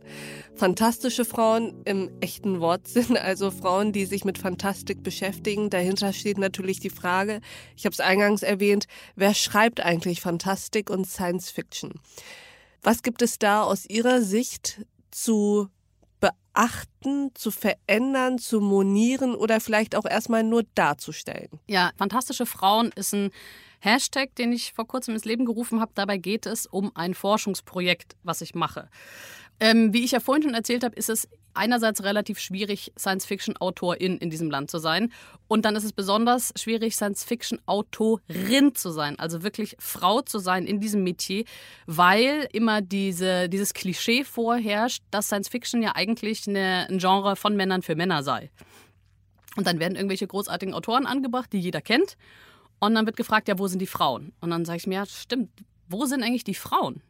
Fantastische 0.56 1.26
Frauen 1.26 1.82
im 1.84 2.10
echten 2.22 2.62
Wortsinn, 2.62 3.18
also 3.22 3.52
Frauen, 3.52 3.92
die 3.92 4.06
sich 4.06 4.24
mit 4.24 4.38
Fantastik 4.38 5.04
beschäftigen. 5.04 5.70
Dahinter 5.70 6.14
steht 6.14 6.38
natürlich 6.38 6.80
die 6.80 6.90
Frage, 6.90 7.42
ich 7.76 7.86
habe 7.86 7.92
es 7.92 8.00
eingangs 8.00 8.42
erwähnt, 8.42 8.86
wer 9.18 9.34
schreibt 9.34 9.82
eigentlich 9.82 10.22
Fantastik 10.22 10.90
und 10.90 11.06
Science 11.06 11.50
Fiction? 11.50 11.92
Was 12.84 13.04
gibt 13.04 13.22
es 13.22 13.38
da 13.38 13.64
aus 13.64 13.86
Ihrer 13.86 14.22
Sicht 14.22 14.86
zu 15.12 15.68
beachten, 16.56 17.32
zu 17.36 17.52
verändern, 17.52 18.38
zu 18.38 18.62
monieren 18.62 19.36
oder 19.36 19.60
vielleicht 19.60 19.96
auch 19.96 20.06
erstmal 20.06 20.44
nur 20.44 20.64
darzustellen? 20.76 21.50
Ja, 21.68 21.92
fantastische 21.98 22.46
Frauen 22.46 22.92
ist 22.96 23.14
ein 23.14 23.32
Hashtag, 23.80 24.34
den 24.36 24.52
ich 24.52 24.74
vor 24.74 24.88
kurzem 24.88 25.14
ins 25.14 25.26
Leben 25.26 25.46
gerufen 25.46 25.80
habe. 25.80 25.92
Dabei 25.94 26.18
geht 26.18 26.46
es 26.46 26.66
um 26.66 26.92
ein 26.96 27.14
Forschungsprojekt, 27.14 28.16
was 28.24 28.42
ich 28.42 28.56
mache. 28.56 28.90
Ähm, 29.60 29.94
wie 29.94 30.04
ich 30.04 30.12
ja 30.12 30.20
vorhin 30.20 30.44
schon 30.44 30.54
erzählt 30.54 30.84
habe, 30.84 30.96
ist 30.96 31.10
es 31.10 31.30
einerseits 31.54 32.04
relativ 32.04 32.40
schwierig, 32.40 32.92
Science-Fiction-Autorin 32.98 34.18
in 34.18 34.30
diesem 34.30 34.52
Land 34.52 34.70
zu 34.70 34.78
sein. 34.78 35.12
Und 35.48 35.64
dann 35.66 35.76
ist 35.76 35.86
es 35.86 35.94
besonders 35.94 36.54
schwierig, 36.58 36.96
Science-Fiction-Autorin 36.96 38.76
zu 38.76 38.92
sein, 38.92 39.18
also 39.18 39.44
wirklich 39.44 39.76
Frau 39.80 40.22
zu 40.22 40.40
sein 40.40 40.66
in 40.66 40.80
diesem 40.80 41.04
Metier, 41.04 41.46
weil 41.86 42.48
immer 42.52 42.82
diese, 42.82 43.48
dieses 43.48 43.74
Klischee 43.74 44.24
vorherrscht, 44.24 45.04
dass 45.12 45.28
Science-Fiction 45.28 45.82
ja 45.82 45.94
eigentlich 45.96 46.48
eine, 46.48 46.88
ein 46.90 46.98
Genre 46.98 47.36
von 47.36 47.56
Männern 47.56 47.82
für 47.82 47.96
Männer 47.96 48.24
sei. 48.24 48.52
Und 49.56 49.66
dann 49.68 49.80
werden 49.80 49.96
irgendwelche 49.96 50.28
großartigen 50.28 50.74
Autoren 50.74 51.06
angebracht, 51.06 51.54
die 51.54 51.60
jeder 51.60 51.82
kennt. 51.82 52.18
Und 52.80 52.94
dann 52.96 53.06
wird 53.06 53.16
gefragt, 53.16 53.48
ja, 53.48 53.58
wo 53.58 53.68
sind 53.68 53.80
die 53.80 53.88
Frauen? 53.88 54.34
Und 54.42 54.50
dann 54.50 54.66
sage 54.66 54.78
ich 54.78 54.88
mir, 54.88 54.96
ja, 54.96 55.06
stimmt, 55.06 55.50
wo 55.88 56.06
sind 56.06 56.24
eigentlich 56.24 56.44
die 56.44 56.56
Frauen? 56.56 57.02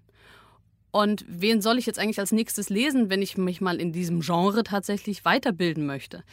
Und 0.95 1.25
wen 1.27 1.61
soll 1.61 1.77
ich 1.77 1.87
jetzt 1.87 1.99
eigentlich 1.99 2.21
als 2.21 2.31
nächstes 2.31 2.69
lesen, 2.69 3.09
wenn 3.09 3.21
ich 3.21 3.37
mich 3.37 3.59
mal 3.59 3.81
in 3.81 3.91
diesem 3.91 4.21
Genre 4.21 4.63
tatsächlich 4.63 5.25
weiterbilden 5.25 5.85
möchte? 5.85 6.23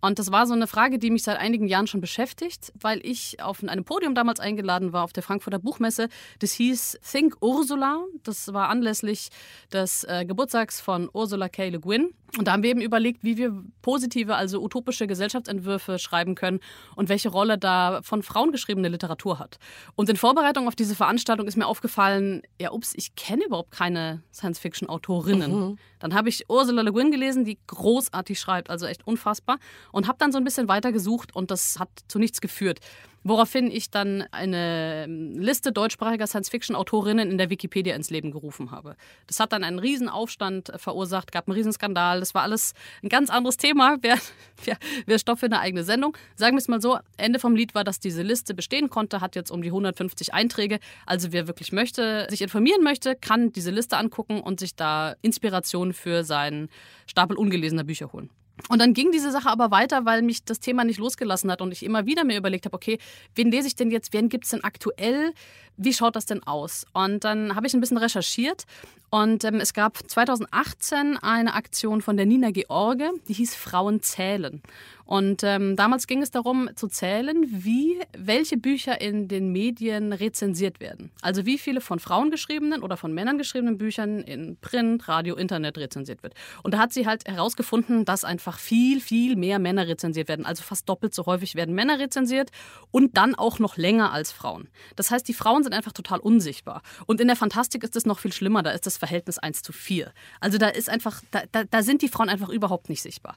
Und 0.00 0.18
das 0.18 0.30
war 0.30 0.46
so 0.46 0.54
eine 0.54 0.66
Frage, 0.66 0.98
die 0.98 1.10
mich 1.10 1.22
seit 1.22 1.38
einigen 1.38 1.66
Jahren 1.66 1.86
schon 1.86 2.00
beschäftigt, 2.00 2.72
weil 2.80 3.00
ich 3.04 3.42
auf 3.42 3.62
einem 3.62 3.84
Podium 3.84 4.14
damals 4.14 4.40
eingeladen 4.40 4.92
war 4.92 5.04
auf 5.04 5.12
der 5.12 5.22
Frankfurter 5.22 5.58
Buchmesse. 5.58 6.08
Das 6.38 6.52
hieß 6.52 6.98
Think 7.10 7.36
Ursula. 7.40 8.04
Das 8.22 8.52
war 8.52 8.68
anlässlich 8.68 9.28
des 9.72 10.04
äh, 10.04 10.24
Geburtstags 10.24 10.80
von 10.80 11.08
Ursula 11.12 11.48
K. 11.48 11.68
Le 11.68 11.80
Guin. 11.80 12.12
Und 12.36 12.46
da 12.46 12.52
haben 12.52 12.62
wir 12.62 12.70
eben 12.70 12.82
überlegt, 12.82 13.24
wie 13.24 13.38
wir 13.38 13.64
positive, 13.80 14.36
also 14.36 14.60
utopische 14.62 15.06
Gesellschaftsentwürfe 15.06 15.98
schreiben 15.98 16.34
können 16.34 16.60
und 16.94 17.08
welche 17.08 17.30
Rolle 17.30 17.56
da 17.56 18.00
von 18.02 18.22
Frauen 18.22 18.52
geschriebene 18.52 18.88
Literatur 18.88 19.38
hat. 19.38 19.58
Und 19.94 20.10
in 20.10 20.16
Vorbereitung 20.16 20.68
auf 20.68 20.76
diese 20.76 20.94
Veranstaltung 20.94 21.46
ist 21.46 21.56
mir 21.56 21.66
aufgefallen, 21.66 22.42
ja, 22.60 22.72
ups, 22.72 22.92
ich 22.94 23.14
kenne 23.16 23.46
überhaupt 23.46 23.70
keine 23.70 24.22
Science-Fiction-Autorinnen. 24.34 25.68
Mhm. 25.70 25.78
Dann 26.00 26.14
habe 26.14 26.28
ich 26.28 26.44
Ursula 26.50 26.82
Le 26.82 26.92
Guin 26.92 27.10
gelesen, 27.10 27.44
die 27.44 27.58
großartig 27.66 28.38
schreibt, 28.38 28.68
also 28.68 28.84
echt 28.84 29.06
unfassbar. 29.06 29.58
Und 29.92 30.08
habe 30.08 30.18
dann 30.18 30.32
so 30.32 30.38
ein 30.38 30.44
bisschen 30.44 30.68
weiter 30.68 30.92
gesucht 30.92 31.34
und 31.34 31.50
das 31.50 31.78
hat 31.78 31.88
zu 32.08 32.18
nichts 32.18 32.40
geführt. 32.40 32.80
Woraufhin 33.24 33.70
ich 33.70 33.90
dann 33.90 34.24
eine 34.30 35.06
Liste 35.06 35.72
deutschsprachiger 35.72 36.26
Science-Fiction-Autorinnen 36.26 37.30
in 37.30 37.36
der 37.36 37.50
Wikipedia 37.50 37.96
ins 37.96 38.10
Leben 38.10 38.30
gerufen 38.30 38.70
habe. 38.70 38.96
Das 39.26 39.40
hat 39.40 39.52
dann 39.52 39.64
einen 39.64 39.80
Riesenaufstand 39.80 40.72
verursacht, 40.76 41.32
gab 41.32 41.48
einen 41.48 41.56
Riesenskandal. 41.56 42.20
Das 42.20 42.34
war 42.34 42.42
alles 42.42 42.74
ein 43.02 43.08
ganz 43.08 43.28
anderes 43.28 43.56
Thema. 43.56 43.96
Wäre 44.02 44.18
wär, 44.64 44.78
wär 45.06 45.18
Stoff 45.18 45.40
für 45.40 45.46
eine 45.46 45.60
eigene 45.60 45.82
Sendung. 45.82 46.16
Sagen 46.36 46.56
wir 46.56 46.60
es 46.60 46.68
mal 46.68 46.80
so, 46.80 46.98
Ende 47.16 47.38
vom 47.38 47.56
Lied 47.56 47.74
war, 47.74 47.82
dass 47.82 47.98
diese 47.98 48.22
Liste 48.22 48.54
bestehen 48.54 48.88
konnte, 48.88 49.20
hat 49.20 49.34
jetzt 49.34 49.50
um 49.50 49.62
die 49.62 49.68
150 49.68 50.32
Einträge. 50.32 50.78
Also 51.04 51.32
wer 51.32 51.48
wirklich 51.48 51.72
möchte, 51.72 52.28
sich 52.30 52.40
informieren 52.40 52.82
möchte, 52.82 53.16
kann 53.16 53.52
diese 53.52 53.72
Liste 53.72 53.96
angucken 53.96 54.40
und 54.40 54.60
sich 54.60 54.76
da 54.76 55.16
Inspiration 55.22 55.92
für 55.92 56.22
seinen 56.22 56.68
Stapel 57.06 57.36
ungelesener 57.36 57.84
Bücher 57.84 58.12
holen. 58.12 58.30
Und 58.68 58.80
dann 58.80 58.92
ging 58.92 59.12
diese 59.12 59.30
Sache 59.30 59.48
aber 59.48 59.70
weiter, 59.70 60.04
weil 60.04 60.22
mich 60.22 60.44
das 60.44 60.60
Thema 60.60 60.84
nicht 60.84 60.98
losgelassen 60.98 61.50
hat 61.50 61.62
und 61.62 61.72
ich 61.72 61.84
immer 61.84 62.06
wieder 62.06 62.24
mir 62.24 62.36
überlegt 62.36 62.66
habe, 62.66 62.74
okay, 62.74 62.98
wen 63.34 63.50
lese 63.50 63.68
ich 63.68 63.76
denn 63.76 63.90
jetzt, 63.90 64.12
wen 64.12 64.28
gibt 64.28 64.44
es 64.44 64.50
denn 64.50 64.64
aktuell, 64.64 65.32
wie 65.76 65.94
schaut 65.94 66.16
das 66.16 66.26
denn 66.26 66.42
aus? 66.42 66.84
Und 66.92 67.24
dann 67.24 67.54
habe 67.54 67.66
ich 67.66 67.74
ein 67.74 67.80
bisschen 67.80 67.98
recherchiert 67.98 68.64
und 69.10 69.44
ähm, 69.44 69.56
es 69.56 69.72
gab 69.72 69.98
2018 70.08 71.16
eine 71.16 71.54
Aktion 71.54 72.02
von 72.02 72.16
der 72.16 72.26
Nina 72.26 72.50
George, 72.50 73.10
die 73.26 73.32
hieß 73.32 73.54
Frauen 73.54 74.02
zählen. 74.02 74.62
Und 75.08 75.42
ähm, 75.42 75.74
damals 75.74 76.06
ging 76.06 76.20
es 76.20 76.30
darum 76.30 76.68
zu 76.74 76.86
zählen, 76.86 77.46
wie 77.48 77.98
welche 78.14 78.58
Bücher 78.58 79.00
in 79.00 79.26
den 79.26 79.52
Medien 79.52 80.12
rezensiert 80.12 80.80
werden. 80.80 81.10
Also 81.22 81.46
wie 81.46 81.56
viele 81.56 81.80
von 81.80 81.98
Frauen 81.98 82.30
geschriebenen 82.30 82.82
oder 82.82 82.98
von 82.98 83.14
Männern 83.14 83.38
geschriebenen 83.38 83.78
Büchern 83.78 84.20
in 84.20 84.58
Print, 84.60 85.08
Radio, 85.08 85.36
Internet 85.36 85.78
rezensiert 85.78 86.22
wird. 86.22 86.34
Und 86.62 86.74
da 86.74 86.78
hat 86.78 86.92
sie 86.92 87.06
halt 87.06 87.26
herausgefunden, 87.26 88.04
dass 88.04 88.22
einfach 88.22 88.58
viel, 88.58 89.00
viel 89.00 89.36
mehr 89.36 89.58
Männer 89.58 89.88
rezensiert 89.88 90.28
werden. 90.28 90.44
Also 90.44 90.62
fast 90.62 90.86
doppelt 90.86 91.14
so 91.14 91.24
häufig 91.24 91.54
werden 91.54 91.74
Männer 91.74 91.98
rezensiert 91.98 92.50
und 92.90 93.16
dann 93.16 93.34
auch 93.34 93.58
noch 93.58 93.78
länger 93.78 94.12
als 94.12 94.30
Frauen. 94.30 94.68
Das 94.94 95.10
heißt, 95.10 95.26
die 95.26 95.32
Frauen 95.32 95.62
sind 95.62 95.72
einfach 95.72 95.92
total 95.92 96.18
unsichtbar. 96.18 96.82
Und 97.06 97.22
in 97.22 97.28
der 97.28 97.36
Fantastik 97.36 97.82
ist 97.82 97.96
es 97.96 98.04
noch 98.04 98.18
viel 98.18 98.34
schlimmer. 98.34 98.62
Da 98.62 98.72
ist 98.72 98.84
das 98.84 98.97
Verhältnis 98.98 99.38
1 99.38 99.62
zu 99.62 99.72
4. 99.72 100.12
Also 100.40 100.58
da 100.58 100.68
ist 100.68 100.90
einfach, 100.90 101.22
da, 101.30 101.42
da, 101.52 101.64
da 101.64 101.82
sind 101.82 102.02
die 102.02 102.08
Frauen 102.08 102.28
einfach 102.28 102.50
überhaupt 102.50 102.88
nicht 102.88 103.02
sichtbar. 103.02 103.36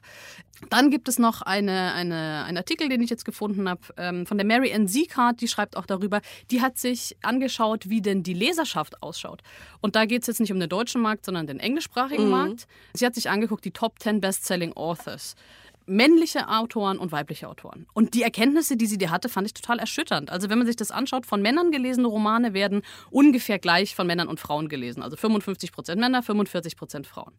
Dann 0.68 0.90
gibt 0.90 1.08
es 1.08 1.18
noch 1.18 1.42
ein 1.42 1.62
eine, 1.62 1.92
eine, 1.92 2.44
einen 2.44 2.56
Artikel, 2.56 2.88
den 2.88 3.02
ich 3.02 3.10
jetzt 3.10 3.24
gefunden 3.24 3.68
habe, 3.68 3.80
ähm, 3.96 4.26
von 4.26 4.38
der 4.38 4.46
Mary 4.46 4.72
Ann 4.72 4.88
Sieghardt, 4.88 5.40
die 5.40 5.48
schreibt 5.48 5.76
auch 5.76 5.86
darüber, 5.86 6.20
die 6.50 6.60
hat 6.60 6.78
sich 6.78 7.16
angeschaut, 7.22 7.88
wie 7.88 8.00
denn 8.00 8.22
die 8.22 8.34
Leserschaft 8.34 9.02
ausschaut. 9.02 9.42
Und 9.80 9.96
da 9.96 10.04
geht 10.04 10.22
es 10.22 10.28
jetzt 10.28 10.40
nicht 10.40 10.52
um 10.52 10.60
den 10.60 10.68
deutschen 10.68 11.00
Markt, 11.00 11.24
sondern 11.24 11.46
den 11.46 11.60
englischsprachigen 11.60 12.26
mhm. 12.26 12.30
Markt. 12.30 12.66
Sie 12.94 13.06
hat 13.06 13.14
sich 13.14 13.30
angeguckt, 13.30 13.64
die 13.64 13.70
Top 13.70 13.98
10 13.98 14.20
Best-Selling 14.20 14.72
Authors 14.74 15.36
männliche 15.86 16.48
Autoren 16.48 16.98
und 16.98 17.12
weibliche 17.12 17.48
Autoren. 17.48 17.86
Und 17.92 18.14
die 18.14 18.22
Erkenntnisse, 18.22 18.76
die 18.76 18.86
sie 18.86 18.98
dir 18.98 19.10
hatte, 19.10 19.28
fand 19.28 19.46
ich 19.46 19.54
total 19.54 19.78
erschütternd. 19.78 20.30
Also 20.30 20.48
wenn 20.50 20.58
man 20.58 20.66
sich 20.66 20.76
das 20.76 20.90
anschaut, 20.90 21.26
von 21.26 21.42
Männern 21.42 21.70
gelesene 21.70 22.06
Romane 22.06 22.54
werden 22.54 22.82
ungefähr 23.10 23.58
gleich 23.58 23.94
von 23.94 24.06
Männern 24.06 24.28
und 24.28 24.40
Frauen 24.40 24.68
gelesen. 24.68 25.02
Also 25.02 25.16
55 25.16 25.72
Prozent 25.72 26.00
Männer, 26.00 26.22
45 26.22 26.76
Prozent 26.76 27.06
Frauen. 27.06 27.32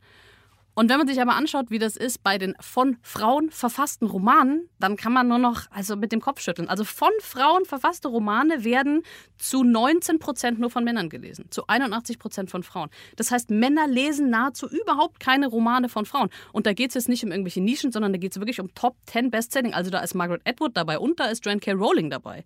Und 0.75 0.89
wenn 0.89 0.97
man 0.97 1.07
sich 1.07 1.21
aber 1.21 1.35
anschaut, 1.35 1.69
wie 1.69 1.79
das 1.79 1.95
ist 1.95 2.23
bei 2.23 2.37
den 2.37 2.55
von 2.59 2.97
Frauen 3.03 3.51
verfassten 3.51 4.07
Romanen, 4.07 4.69
dann 4.79 4.95
kann 4.97 5.13
man 5.13 5.27
nur 5.27 5.37
noch 5.37 5.63
also 5.69 5.95
mit 5.95 6.11
dem 6.11 6.19
Kopf 6.19 6.41
schütteln. 6.41 6.67
Also 6.67 6.83
von 6.83 7.11
Frauen 7.19 7.65
verfasste 7.65 8.07
Romane 8.07 8.63
werden 8.63 9.03
zu 9.37 9.63
19 9.63 10.19
Prozent 10.19 10.59
nur 10.59 10.71
von 10.71 10.83
Männern 10.83 11.09
gelesen, 11.09 11.45
zu 11.51 11.67
81 11.67 12.17
Prozent 12.17 12.49
von 12.49 12.63
Frauen. 12.63 12.89
Das 13.17 13.29
heißt, 13.29 13.51
Männer 13.51 13.87
lesen 13.87 14.29
nahezu 14.29 14.67
überhaupt 14.67 15.19
keine 15.19 15.47
Romane 15.47 15.89
von 15.89 16.05
Frauen. 16.05 16.29
Und 16.51 16.65
da 16.65 16.73
geht 16.73 16.89
es 16.89 16.95
jetzt 16.95 17.09
nicht 17.09 17.23
um 17.23 17.31
irgendwelche 17.31 17.61
Nischen, 17.61 17.91
sondern 17.91 18.11
da 18.11 18.17
geht 18.17 18.31
es 18.31 18.39
wirklich 18.39 18.59
um 18.59 18.73
Top 18.73 18.95
10 19.05 19.29
Bestselling. 19.29 19.73
Also 19.73 19.91
da 19.91 19.99
ist 19.99 20.15
Margaret 20.15 20.41
Atwood 20.45 20.75
dabei 20.75 20.97
und 20.97 21.19
da 21.19 21.25
ist 21.25 21.45
Joanne 21.45 21.59
K. 21.59 21.73
Rowling 21.73 22.09
dabei. 22.09 22.45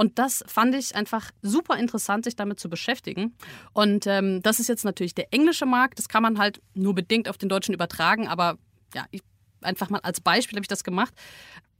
Und 0.00 0.18
das 0.18 0.42
fand 0.46 0.74
ich 0.74 0.94
einfach 0.96 1.30
super 1.42 1.76
interessant, 1.76 2.24
sich 2.24 2.34
damit 2.34 2.58
zu 2.58 2.70
beschäftigen. 2.70 3.34
Und 3.74 4.06
ähm, 4.06 4.40
das 4.42 4.58
ist 4.58 4.66
jetzt 4.66 4.82
natürlich 4.82 5.14
der 5.14 5.30
englische 5.30 5.66
Markt. 5.66 5.98
Das 5.98 6.08
kann 6.08 6.22
man 6.22 6.38
halt 6.38 6.62
nur 6.72 6.94
bedingt 6.94 7.28
auf 7.28 7.36
den 7.36 7.50
deutschen 7.50 7.59
übertragen. 7.68 8.28
Aber 8.28 8.58
ja, 8.94 9.06
ich, 9.10 9.22
einfach 9.62 9.90
mal 9.90 10.00
als 10.00 10.20
Beispiel 10.20 10.56
habe 10.56 10.64
ich 10.64 10.68
das 10.68 10.84
gemacht. 10.84 11.14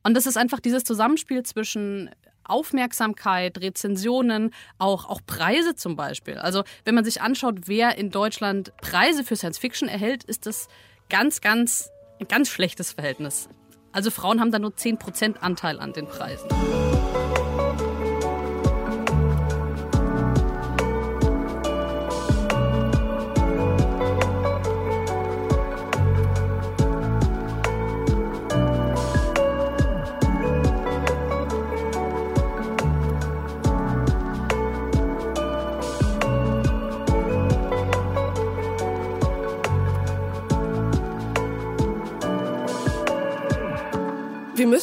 Und 0.02 0.14
das 0.14 0.26
ist 0.26 0.36
einfach 0.36 0.60
dieses 0.60 0.84
Zusammenspiel 0.84 1.42
zwischen 1.42 2.10
Aufmerksamkeit, 2.44 3.58
Rezensionen, 3.58 4.52
auch, 4.78 5.08
auch 5.08 5.20
Preise 5.24 5.74
zum 5.74 5.94
Beispiel. 5.96 6.36
Also 6.38 6.64
wenn 6.84 6.94
man 6.94 7.04
sich 7.04 7.22
anschaut, 7.22 7.66
wer 7.66 7.96
in 7.96 8.10
Deutschland 8.10 8.72
Preise 8.78 9.24
für 9.24 9.36
Science 9.36 9.58
Fiction 9.58 9.88
erhält, 9.88 10.24
ist 10.24 10.46
das 10.46 10.68
ganz, 11.08 11.40
ganz, 11.40 11.90
ein 12.18 12.28
ganz 12.28 12.48
schlechtes 12.48 12.92
Verhältnis. 12.92 13.48
Also 13.92 14.10
Frauen 14.10 14.40
haben 14.40 14.52
da 14.52 14.58
nur 14.58 14.70
10% 14.70 15.38
Anteil 15.38 15.80
an 15.80 15.92
den 15.92 16.06
Preisen. 16.06 16.48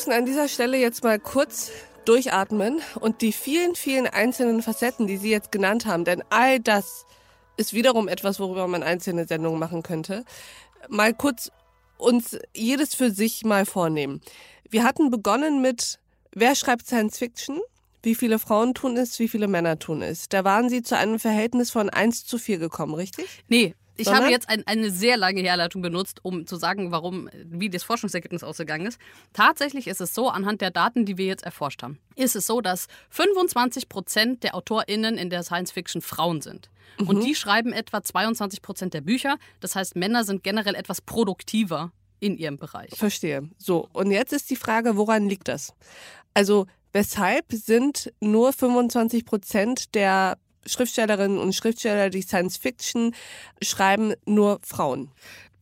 Müssen 0.08 0.20
an 0.20 0.26
dieser 0.26 0.48
Stelle 0.48 0.78
jetzt 0.78 1.04
mal 1.04 1.20
kurz 1.20 1.70
durchatmen 2.06 2.82
und 3.02 3.22
die 3.22 3.34
vielen, 3.34 3.76
vielen 3.76 4.08
einzelnen 4.08 4.62
Facetten, 4.62 5.06
die 5.06 5.18
Sie 5.18 5.30
jetzt 5.30 5.52
genannt 5.52 5.86
haben, 5.86 6.06
denn 6.06 6.24
all 6.30 6.62
das 6.62 7.06
ist 7.58 7.74
wiederum 7.74 8.08
etwas, 8.08 8.40
worüber 8.40 8.68
man 8.68 8.84
einzelne 8.84 9.28
Sendungen 9.28 9.60
machen 9.60 9.84
könnte, 9.84 10.24
mal 10.88 11.14
kurz 11.14 11.52
uns 11.98 12.38
jedes 12.56 12.96
für 12.96 13.12
sich 13.12 13.44
mal 13.44 13.66
vornehmen. 13.66 14.22
Wir 14.70 14.86
hatten 14.86 15.10
begonnen 15.10 15.62
mit, 15.62 16.00
wer 16.32 16.56
schreibt 16.56 16.88
Science 16.88 17.18
Fiction? 17.18 17.60
Wie 18.02 18.16
viele 18.16 18.40
Frauen 18.40 18.74
tun 18.74 18.96
es, 18.96 19.20
wie 19.20 19.28
viele 19.28 19.50
Männer 19.50 19.78
tun 19.78 20.02
es? 20.02 20.30
Da 20.30 20.46
waren 20.46 20.70
Sie 20.70 20.84
zu 20.84 20.96
einem 20.96 21.20
Verhältnis 21.20 21.70
von 21.70 21.90
1 21.90 22.26
zu 22.26 22.38
4 22.38 22.60
gekommen, 22.60 22.94
richtig? 22.94 23.44
Nee, 23.50 23.76
ich 23.98 24.06
Sondern? 24.06 24.24
habe 24.24 24.32
jetzt 24.32 24.50
ein, 24.50 24.66
eine 24.66 24.92
sehr 24.92 25.18
lange 25.18 25.42
Herleitung 25.42 25.82
benutzt, 25.82 26.20
um 26.24 26.46
zu 26.46 26.56
sagen, 26.56 26.92
warum, 26.92 27.30
wie 27.46 27.70
das 27.70 27.84
Forschungsergebnis 27.84 28.44
ausgegangen 28.44 28.86
ist. 28.86 29.00
Tatsächlich 29.34 29.88
ist 29.88 30.01
es 30.01 30.13
so, 30.13 30.30
anhand 30.30 30.62
der 30.62 30.72
Daten, 30.72 31.06
die 31.06 31.18
wir 31.18 31.25
jetzt 31.25 31.44
erforscht 31.44 31.84
haben, 31.84 32.00
ist 32.16 32.36
es 32.36 32.48
so, 32.48 32.62
dass 32.62 32.88
25 33.10 33.89
Prozent 33.89 34.44
der 34.44 34.56
AutorInnen 34.56 35.18
in 35.18 35.30
der 35.30 35.44
Science 35.44 35.72
Fiction 35.72 36.01
Frauen 36.01 36.42
sind. 36.42 36.70
Mhm. 37.00 37.08
Und 37.08 37.24
die 37.24 37.36
schreiben 37.36 37.74
etwa 37.74 38.04
22 38.04 38.62
Prozent 38.62 38.94
der 38.94 39.01
Bücher. 39.01 39.38
Das 39.60 39.75
heißt, 39.75 39.96
Männer 39.96 40.24
sind 40.24 40.44
generell 40.44 40.75
etwas 40.75 41.01
produktiver 41.01 41.92
in 42.20 42.38
ihrem 42.38 42.58
Bereich. 42.58 42.92
Verstehe. 42.96 43.50
So, 43.58 43.89
und 43.94 44.12
jetzt 44.12 44.34
ist 44.34 44.50
die 44.50 44.56
Frage, 44.56 44.98
woran 44.98 45.27
liegt 45.27 45.48
das? 45.48 45.74
Also, 46.34 46.66
weshalb 46.94 47.46
sind 47.51 48.13
nur 48.20 48.54
25 48.54 49.25
Prozent 49.25 49.96
der 49.96 50.38
Schriftstellerinnen 50.67 51.38
und 51.38 51.53
Schriftsteller, 51.53 52.09
die 52.09 52.21
Science 52.21 52.57
Fiction 52.57 53.15
schreiben, 53.62 54.13
nur 54.25 54.59
Frauen? 54.63 55.12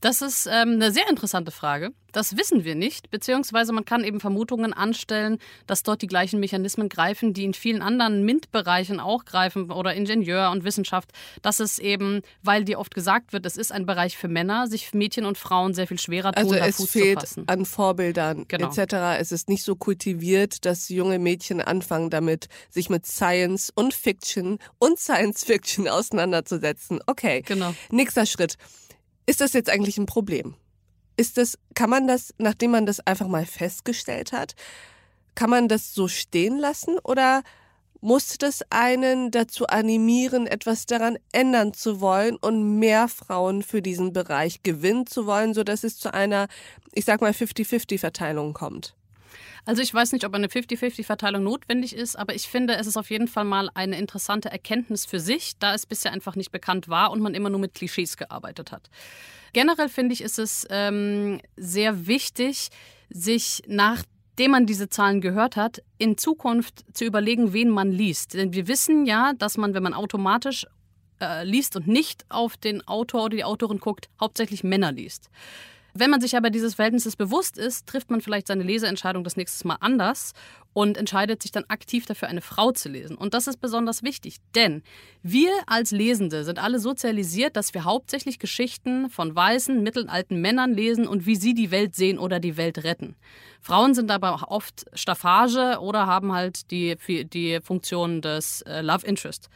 Das 0.06 0.22
ist 0.22 0.46
ähm, 0.46 0.74
eine 0.74 0.92
sehr 0.92 1.10
interessante 1.10 1.50
Frage. 1.50 1.90
Das 2.12 2.38
wissen 2.38 2.64
wir 2.64 2.76
nicht, 2.76 3.10
beziehungsweise 3.10 3.74
man 3.74 3.86
kann 3.86 4.04
eben 4.04 4.20
Vermutungen 4.20 4.72
anstellen, 4.72 5.40
dass 5.66 5.82
dort 5.82 6.04
die 6.04 6.08
gleichen 6.08 6.40
Mechanismen 6.40 6.90
greifen, 6.90 7.34
die 7.34 7.44
in 7.44 7.56
vielen 7.56 7.82
anderen 7.82 8.24
MINT-Bereichen 8.24 9.00
auch 9.00 9.26
greifen 9.26 9.72
oder 9.72 9.96
Ingenieur 9.96 10.52
und 10.52 10.64
Wissenschaft. 10.64 11.10
Das 11.42 11.60
ist 11.60 11.80
eben, 11.80 12.22
weil 12.44 12.66
dir 12.66 12.78
oft 12.78 12.94
gesagt 12.94 13.34
wird, 13.34 13.48
es 13.48 13.58
ist 13.58 13.72
ein 13.72 13.88
Bereich 13.88 14.16
für 14.16 14.28
Männer, 14.28 14.68
sich 14.68 14.94
Mädchen 14.94 15.26
und 15.26 15.40
Frauen 15.40 15.74
sehr 15.74 15.88
viel 15.88 16.00
schwerer 16.00 16.34
tun, 16.34 16.44
also 16.44 16.54
es 16.54 16.76
Fuß 16.76 16.92
fehlt 16.92 17.26
an 17.48 17.66
Vorbildern 17.66 18.46
genau. 18.48 18.68
etc. 18.68 19.18
Es 19.20 19.32
ist 19.32 19.50
nicht 19.50 19.64
so 19.64 19.76
kultiviert, 19.76 20.66
dass 20.66 20.88
junge 20.90 21.18
Mädchen 21.18 21.62
anfangen 21.62 22.12
damit, 22.12 22.48
sich 22.70 22.92
mit 22.92 23.08
Science 23.08 23.72
und 23.74 23.96
Fiction 23.96 24.60
und 24.78 25.00
Science 25.00 25.44
Fiction 25.44 25.88
auseinanderzusetzen. 25.88 27.00
Okay, 27.08 27.42
genau. 27.42 27.74
nächster 27.90 28.28
Schritt. 28.28 28.58
Ist 29.26 29.42
das 29.42 29.54
jetzt 29.54 29.70
eigentlich 29.70 29.98
ein 29.98 30.06
Problem? 30.06 30.56
Ist 31.18 31.38
das, 31.38 31.58
kann 31.74 31.90
man 31.90 32.08
das, 32.08 32.34
nachdem 32.38 32.72
man 32.72 32.86
das 32.86 33.00
einfach 33.00 33.28
mal 33.28 33.46
festgestellt 33.46 34.32
hat, 34.32 34.56
kann 35.34 35.50
man 35.50 35.68
das 35.68 35.94
so 35.94 36.08
stehen 36.08 36.58
lassen 36.58 36.98
oder 37.00 37.44
muss 38.02 38.38
das 38.38 38.62
einen 38.70 39.32
dazu 39.32 39.66
animieren, 39.68 40.46
etwas 40.46 40.86
daran 40.86 41.18
ändern 41.32 41.74
zu 41.74 42.02
wollen 42.02 42.36
und 42.36 42.78
mehr 42.78 43.08
Frauen 43.08 43.64
für 43.64 43.82
diesen 43.82 44.14
Bereich 44.14 44.62
gewinnen 44.62 45.08
zu 45.08 45.26
wollen, 45.26 45.54
sodass 45.54 45.84
es 45.84 45.98
zu 45.98 46.14
einer, 46.14 46.48
ich 46.94 47.06
sag 47.06 47.22
mal, 47.22 47.32
50-50-Verteilung 47.32 48.54
kommt? 48.54 48.96
Also 49.66 49.82
ich 49.82 49.94
weiß 49.94 50.12
nicht, 50.12 50.26
ob 50.26 50.34
eine 50.34 50.48
50-50-Verteilung 50.48 51.44
notwendig 51.44 51.96
ist, 51.96 52.16
aber 52.16 52.36
ich 52.36 52.48
finde, 52.48 52.76
es 52.76 52.88
ist 52.88 52.98
auf 52.98 53.10
jeden 53.10 53.28
Fall 53.28 53.46
mal 53.46 53.70
eine 53.74 53.98
interessante 53.98 54.52
Erkenntnis 54.52 55.06
für 55.06 55.20
sich, 55.20 55.58
da 55.60 55.74
es 55.74 55.86
bisher 55.86 56.12
einfach 56.12 56.36
nicht 56.36 56.52
bekannt 56.52 56.88
war 56.88 57.12
und 57.12 57.22
man 57.22 57.34
immer 57.34 57.50
nur 57.50 57.60
mit 57.60 57.74
Klischees 57.74 58.18
gearbeitet 58.18 58.72
hat. 58.72 58.90
Generell 59.54 59.90
finde 59.90 60.14
ich, 60.14 60.22
ist 60.22 60.38
es 60.38 60.68
ähm, 60.70 61.40
sehr 61.56 62.08
wichtig, 62.08 62.70
sich 63.10 63.64
nachdem 63.68 64.52
man 64.52 64.66
diese 64.66 64.90
Zahlen 64.90 65.22
gehört 65.22 65.56
hat, 65.56 65.82
in 65.98 66.18
Zukunft 66.18 66.84
zu 66.94 67.06
überlegen, 67.06 67.54
wen 67.54 67.70
man 67.70 67.92
liest. 67.92 68.34
Denn 68.34 68.54
wir 68.54 68.68
wissen 68.68 69.06
ja, 69.06 69.34
dass 69.38 69.58
man, 69.58 69.74
wenn 69.74 69.84
man 69.84 69.94
automatisch 69.94 70.68
äh, 71.22 71.44
liest 71.46 71.76
und 71.76 71.88
nicht 71.88 72.26
auf 72.30 72.58
den 72.58 72.86
Autor 72.88 73.26
oder 73.26 73.38
die 73.38 73.44
Autorin 73.44 73.80
guckt, 73.80 74.10
hauptsächlich 74.20 74.64
Männer 74.64 74.92
liest. 74.92 75.30
Wenn 75.98 76.10
man 76.12 76.20
sich 76.20 76.36
aber 76.36 76.50
dieses 76.50 76.76
Verhältnisses 76.76 77.16
bewusst 77.16 77.58
ist, 77.58 77.88
trifft 77.88 78.12
man 78.12 78.20
vielleicht 78.20 78.48
seine 78.48 78.64
Leseentscheidung 78.64 79.24
das 79.24 79.38
nächste 79.38 79.66
Mal 79.66 79.78
anders 79.80 80.34
und 80.74 80.98
entscheidet 80.98 81.42
sich 81.42 81.54
dann 81.54 81.64
aktiv 81.70 82.06
dafür, 82.06 82.28
eine 82.28 82.42
Frau 82.42 82.74
zu 82.74 82.90
lesen. 82.90 83.16
Und 83.16 83.34
das 83.34 83.48
ist 83.48 83.62
besonders 83.62 84.04
wichtig, 84.04 84.40
denn 84.56 84.84
wir 85.24 85.52
als 85.68 85.92
Lesende 85.92 86.44
sind 86.44 86.60
alle 86.60 86.80
sozialisiert, 86.80 87.56
dass 87.56 87.74
wir 87.74 87.86
hauptsächlich 87.86 88.40
Geschichten 88.40 89.10
von 89.10 89.34
weißen, 89.34 89.82
mittelalten 89.82 90.42
Männern 90.42 90.74
lesen 90.74 91.08
und 91.08 91.26
wie 91.26 91.38
sie 91.38 91.54
die 91.54 91.72
Welt 91.72 91.96
sehen 91.96 92.20
oder 92.20 92.42
die 92.42 92.58
Welt 92.58 92.84
retten. 92.84 93.16
Frauen 93.62 93.94
sind 93.94 94.12
aber 94.12 94.52
oft 94.52 94.86
Staffage 94.94 95.80
oder 95.80 96.08
haben 96.08 96.34
halt 96.34 96.72
die, 96.72 96.98
die 97.08 97.60
Funktion 97.64 98.22
des 98.22 98.64
äh, 98.64 98.82
Love 98.82 99.08
Interest. 99.08 99.48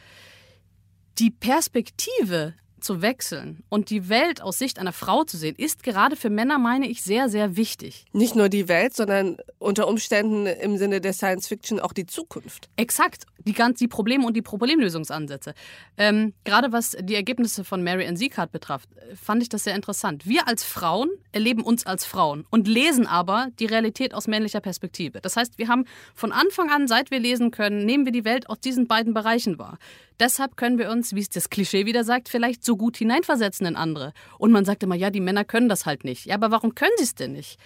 Die 1.18 1.30
Perspektive 1.30 2.54
zu 2.80 3.02
wechseln 3.02 3.62
und 3.68 3.90
die 3.90 4.08
Welt 4.08 4.42
aus 4.42 4.58
Sicht 4.58 4.78
einer 4.78 4.92
Frau 4.92 5.24
zu 5.24 5.36
sehen, 5.36 5.54
ist 5.56 5.82
gerade 5.82 6.16
für 6.16 6.30
Männer, 6.30 6.58
meine 6.58 6.88
ich, 6.88 7.02
sehr, 7.02 7.28
sehr 7.28 7.56
wichtig. 7.56 8.04
Nicht 8.12 8.34
nur 8.34 8.48
die 8.48 8.68
Welt, 8.68 8.94
sondern 8.94 9.36
unter 9.58 9.88
Umständen 9.88 10.46
im 10.46 10.76
Sinne 10.76 11.00
der 11.00 11.12
Science 11.12 11.48
Fiction 11.48 11.80
auch 11.80 11.92
die 11.92 12.06
Zukunft. 12.06 12.68
Exakt. 12.76 13.24
Die, 13.46 13.54
ganz, 13.54 13.78
die 13.78 13.88
Probleme 13.88 14.26
und 14.26 14.36
die 14.36 14.42
Problemlösungsansätze. 14.42 15.54
Ähm, 15.96 16.34
gerade 16.44 16.72
was 16.72 16.94
die 17.00 17.14
Ergebnisse 17.14 17.64
von 17.64 17.82
Mary 17.82 18.06
Ann 18.06 18.16
Sieghardt 18.16 18.52
betrifft, 18.52 18.90
fand 19.14 19.42
ich 19.42 19.48
das 19.48 19.64
sehr 19.64 19.74
interessant. 19.74 20.26
Wir 20.26 20.46
als 20.46 20.62
Frauen 20.62 21.08
erleben 21.32 21.62
uns 21.62 21.86
als 21.86 22.04
Frauen 22.04 22.44
und 22.50 22.68
lesen 22.68 23.06
aber 23.06 23.48
die 23.58 23.64
Realität 23.64 24.12
aus 24.12 24.26
männlicher 24.26 24.60
Perspektive. 24.60 25.22
Das 25.22 25.36
heißt, 25.36 25.56
wir 25.56 25.68
haben 25.68 25.86
von 26.14 26.32
Anfang 26.32 26.68
an, 26.68 26.86
seit 26.86 27.10
wir 27.10 27.18
lesen 27.18 27.50
können, 27.50 27.86
nehmen 27.86 28.04
wir 28.04 28.12
die 28.12 28.26
Welt 28.26 28.50
aus 28.50 28.60
diesen 28.60 28.86
beiden 28.86 29.14
Bereichen 29.14 29.58
wahr. 29.58 29.78
Deshalb 30.20 30.58
können 30.58 30.78
wir 30.78 30.90
uns, 30.90 31.14
wie 31.14 31.20
es 31.20 31.30
das 31.30 31.48
Klischee 31.48 31.86
wieder 31.86 32.04
sagt, 32.04 32.28
vielleicht 32.28 32.62
so 32.62 32.76
gut 32.76 32.98
hineinversetzen 32.98 33.66
in 33.66 33.74
andere. 33.74 34.12
Und 34.38 34.52
man 34.52 34.66
sagt 34.66 34.82
immer, 34.82 34.94
ja, 34.94 35.08
die 35.08 35.20
Männer 35.20 35.44
können 35.44 35.70
das 35.70 35.86
halt 35.86 36.04
nicht. 36.04 36.26
Ja, 36.26 36.34
aber 36.34 36.50
warum 36.50 36.74
können 36.74 36.92
sie 36.98 37.04
es 37.04 37.14
denn 37.14 37.32
nicht? 37.32 37.58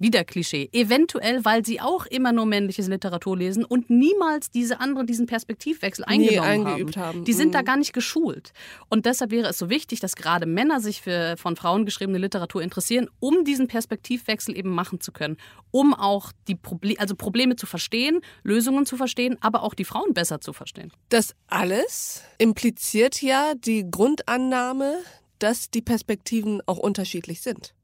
Wieder 0.00 0.24
Klischee. 0.24 0.70
Eventuell, 0.72 1.44
weil 1.44 1.62
sie 1.64 1.78
auch 1.78 2.06
immer 2.06 2.32
nur 2.32 2.46
männliche 2.46 2.80
Literatur 2.80 3.36
lesen 3.36 3.66
und 3.66 3.90
niemals 3.90 4.50
diese 4.50 4.80
andere, 4.80 5.04
diesen 5.04 5.26
Perspektivwechsel 5.26 6.06
eingenommen 6.06 6.66
eingeübt 6.66 6.96
haben. 6.96 7.18
haben. 7.18 7.24
Die 7.26 7.34
sind 7.34 7.48
mhm. 7.48 7.52
da 7.52 7.62
gar 7.62 7.76
nicht 7.76 7.92
geschult. 7.92 8.52
Und 8.88 9.04
deshalb 9.04 9.30
wäre 9.30 9.48
es 9.48 9.58
so 9.58 9.68
wichtig, 9.68 10.00
dass 10.00 10.16
gerade 10.16 10.46
Männer 10.46 10.80
sich 10.80 11.02
für 11.02 11.36
von 11.36 11.54
Frauen 11.54 11.84
geschriebene 11.84 12.16
Literatur 12.16 12.62
interessieren, 12.62 13.10
um 13.20 13.44
diesen 13.44 13.68
Perspektivwechsel 13.68 14.56
eben 14.56 14.70
machen 14.70 15.00
zu 15.00 15.12
können, 15.12 15.36
um 15.70 15.92
auch 15.92 16.32
die 16.48 16.54
Proble 16.54 16.94
also 16.98 17.14
Probleme 17.14 17.56
zu 17.56 17.66
verstehen, 17.66 18.20
Lösungen 18.42 18.86
zu 18.86 18.96
verstehen, 18.96 19.36
aber 19.42 19.62
auch 19.62 19.74
die 19.74 19.84
Frauen 19.84 20.14
besser 20.14 20.40
zu 20.40 20.54
verstehen. 20.54 20.90
Das 21.10 21.34
alles 21.46 22.22
impliziert 22.38 23.20
ja 23.20 23.52
die 23.54 23.84
Grundannahme, 23.90 24.94
dass 25.38 25.70
die 25.70 25.82
Perspektiven 25.82 26.62
auch 26.64 26.78
unterschiedlich 26.78 27.42
sind. 27.42 27.74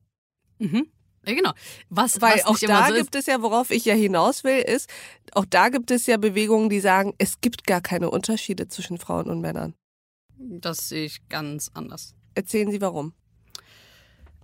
Mhm. 0.59 0.87
Ja, 1.27 1.35
genau. 1.35 1.53
Was, 1.89 2.21
Weil 2.21 2.37
was 2.37 2.45
auch 2.45 2.59
da 2.59 2.89
so 2.89 2.95
gibt 2.95 3.15
es 3.15 3.27
ja, 3.27 3.43
worauf 3.43 3.71
ich 3.71 3.85
ja 3.85 3.95
hinaus 3.95 4.45
will, 4.45 4.59
ist, 4.59 4.89
auch 5.33 5.45
da 5.45 5.69
gibt 5.69 5.91
es 5.91 6.07
ja 6.07 6.17
Bewegungen, 6.17 6.69
die 6.69 6.81
sagen, 6.81 7.15
es 7.19 7.41
gibt 7.41 7.67
gar 7.67 7.81
keine 7.81 8.11
Unterschiede 8.11 8.69
zwischen 8.69 8.99
Frauen 8.99 9.29
und 9.29 9.41
Männern. 9.41 9.75
Das 10.39 10.89
sehe 10.89 11.07
ich 11.07 11.29
ganz 11.29 11.71
anders. 11.75 12.15
Erzählen 12.35 12.71
Sie 12.71 12.81
warum. 12.81 13.13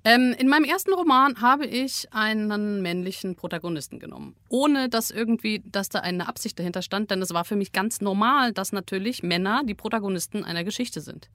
Ähm, 0.04 0.34
in 0.36 0.48
meinem 0.48 0.64
ersten 0.64 0.92
Roman 0.92 1.40
habe 1.40 1.64
ich 1.64 2.12
einen 2.12 2.82
männlichen 2.82 3.36
Protagonisten 3.36 4.00
genommen. 4.00 4.34
Ohne 4.48 4.88
dass 4.88 5.12
irgendwie, 5.12 5.62
dass 5.64 5.90
da 5.90 6.00
eine 6.00 6.26
Absicht 6.26 6.58
dahinter 6.58 6.82
stand, 6.82 7.12
denn 7.12 7.22
es 7.22 7.32
war 7.32 7.44
für 7.44 7.54
mich 7.54 7.70
ganz 7.70 8.00
normal, 8.00 8.52
dass 8.52 8.72
natürlich 8.72 9.22
Männer 9.22 9.62
die 9.64 9.74
Protagonisten 9.74 10.42
einer 10.42 10.64
Geschichte 10.64 11.00
sind. 11.00 11.30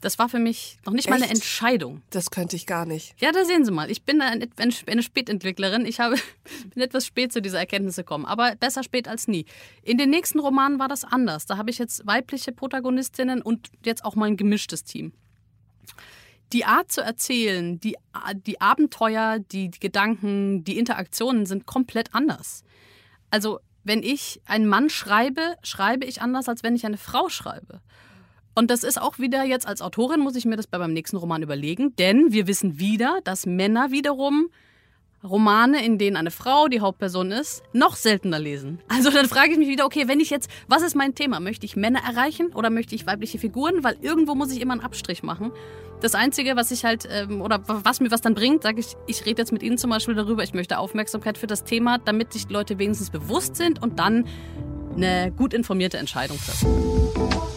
Das 0.00 0.18
war 0.18 0.28
für 0.28 0.38
mich 0.38 0.76
noch 0.84 0.92
nicht 0.92 1.06
Echt? 1.06 1.10
mal 1.10 1.22
eine 1.22 1.30
Entscheidung. 1.30 2.02
Das 2.10 2.30
könnte 2.30 2.56
ich 2.56 2.66
gar 2.66 2.84
nicht. 2.84 3.14
Ja, 3.20 3.32
da 3.32 3.44
sehen 3.44 3.64
Sie 3.64 3.70
mal. 3.70 3.90
Ich 3.90 4.02
bin 4.02 4.20
eine, 4.20 5.02
Spätentwicklerin. 5.02 5.86
Ich 5.86 5.98
habe, 6.00 6.16
bin 6.74 6.82
etwas 6.82 7.06
spät 7.06 7.32
zu 7.32 7.40
dieser 7.40 7.58
Erkenntnis 7.58 7.96
gekommen. 7.96 8.26
Aber 8.26 8.54
besser 8.56 8.82
spät 8.82 9.08
als 9.08 9.28
nie. 9.28 9.46
In 9.82 9.96
den 9.96 10.10
nächsten 10.10 10.40
Romanen 10.40 10.78
war 10.78 10.88
das 10.88 11.04
anders. 11.04 11.46
Da 11.46 11.56
habe 11.56 11.70
ich 11.70 11.78
jetzt 11.78 12.06
weibliche 12.06 12.52
Protagonistinnen 12.52 13.40
und 13.40 13.70
jetzt 13.84 14.04
auch 14.04 14.14
mal 14.14 14.26
ein 14.26 14.36
gemischtes 14.36 14.84
Team. 14.84 15.12
Die 16.52 16.64
Art 16.66 16.92
zu 16.92 17.00
erzählen, 17.00 17.80
die, 17.80 17.96
die 18.46 18.60
Abenteuer, 18.60 19.38
die, 19.38 19.70
die 19.70 19.80
Gedanken, 19.80 20.64
die 20.64 20.78
Interaktionen 20.78 21.46
sind 21.46 21.66
komplett 21.66 22.14
anders. 22.14 22.62
Also, 23.30 23.58
wenn 23.82 24.02
ich 24.02 24.40
einen 24.46 24.66
Mann 24.66 24.88
schreibe, 24.88 25.56
schreibe 25.62 26.04
ich 26.04 26.22
anders, 26.22 26.48
als 26.48 26.62
wenn 26.62 26.76
ich 26.76 26.86
eine 26.86 26.96
Frau 26.96 27.28
schreibe. 27.28 27.80
Und 28.54 28.70
das 28.70 28.84
ist 28.84 29.00
auch 29.00 29.18
wieder 29.18 29.44
jetzt 29.44 29.66
als 29.66 29.82
Autorin, 29.82 30.20
muss 30.20 30.36
ich 30.36 30.44
mir 30.44 30.56
das 30.56 30.66
bei 30.66 30.78
meinem 30.78 30.92
nächsten 30.92 31.16
Roman 31.16 31.42
überlegen, 31.42 31.94
denn 31.96 32.32
wir 32.32 32.46
wissen 32.46 32.78
wieder, 32.78 33.18
dass 33.24 33.46
Männer 33.46 33.90
wiederum 33.90 34.48
Romane, 35.24 35.84
in 35.84 35.96
denen 35.96 36.16
eine 36.16 36.30
Frau 36.30 36.68
die 36.68 36.80
Hauptperson 36.80 37.32
ist, 37.32 37.62
noch 37.72 37.96
seltener 37.96 38.38
lesen. 38.38 38.78
Also 38.88 39.10
dann 39.10 39.26
frage 39.26 39.52
ich 39.52 39.58
mich 39.58 39.68
wieder, 39.68 39.86
okay, 39.86 40.06
wenn 40.06 40.20
ich 40.20 40.28
jetzt, 40.28 40.50
was 40.68 40.82
ist 40.82 40.94
mein 40.94 41.14
Thema? 41.14 41.40
Möchte 41.40 41.64
ich 41.64 41.76
Männer 41.76 42.00
erreichen 42.06 42.48
oder 42.54 42.68
möchte 42.68 42.94
ich 42.94 43.06
weibliche 43.06 43.38
Figuren? 43.38 43.82
Weil 43.82 43.96
irgendwo 44.02 44.34
muss 44.34 44.52
ich 44.52 44.60
immer 44.60 44.74
einen 44.74 44.82
Abstrich 44.82 45.22
machen. 45.22 45.50
Das 46.02 46.14
Einzige, 46.14 46.56
was 46.56 46.70
ich 46.70 46.84
halt, 46.84 47.08
ähm, 47.10 47.40
oder 47.40 47.62
was 47.66 48.00
mir 48.00 48.10
was 48.10 48.20
dann 48.20 48.34
bringt, 48.34 48.62
sage 48.62 48.80
ich, 48.80 48.94
ich 49.06 49.24
rede 49.24 49.40
jetzt 49.40 49.52
mit 49.52 49.62
Ihnen 49.62 49.78
zum 49.78 49.88
Beispiel 49.88 50.14
darüber, 50.14 50.42
ich 50.42 50.52
möchte 50.52 50.76
Aufmerksamkeit 50.78 51.38
für 51.38 51.46
das 51.46 51.64
Thema, 51.64 51.96
damit 51.96 52.34
sich 52.34 52.46
die 52.46 52.52
Leute 52.52 52.78
wenigstens 52.78 53.08
bewusst 53.08 53.56
sind 53.56 53.82
und 53.82 53.98
dann 53.98 54.26
eine 54.94 55.32
gut 55.32 55.54
informierte 55.54 55.96
Entscheidung 55.96 56.36
treffen. 56.36 57.53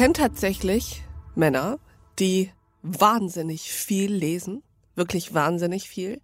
Kenne 0.00 0.14
tatsächlich 0.14 1.02
Männer, 1.34 1.78
die 2.18 2.50
wahnsinnig 2.80 3.70
viel 3.70 4.10
lesen, 4.10 4.62
wirklich 4.94 5.34
wahnsinnig 5.34 5.90
viel, 5.90 6.22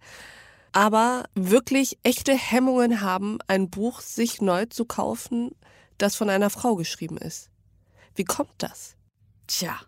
aber 0.71 1.25
wirklich 1.35 1.99
echte 2.01 2.33
Hemmungen 2.33 3.01
haben, 3.01 3.37
ein 3.45 3.69
Buch 3.69 4.01
sich 4.01 4.41
neu 4.41 4.65
zu 4.65 4.85
kaufen, 4.85 5.51
das 5.99 6.15
von 6.15 6.31
einer 6.31 6.49
Frau 6.49 6.75
geschrieben 6.75 7.17
ist. 7.17 7.51
Wie 8.15 8.23
kommt 8.23 8.49
das? 8.57 8.95
Tja, 9.45 9.79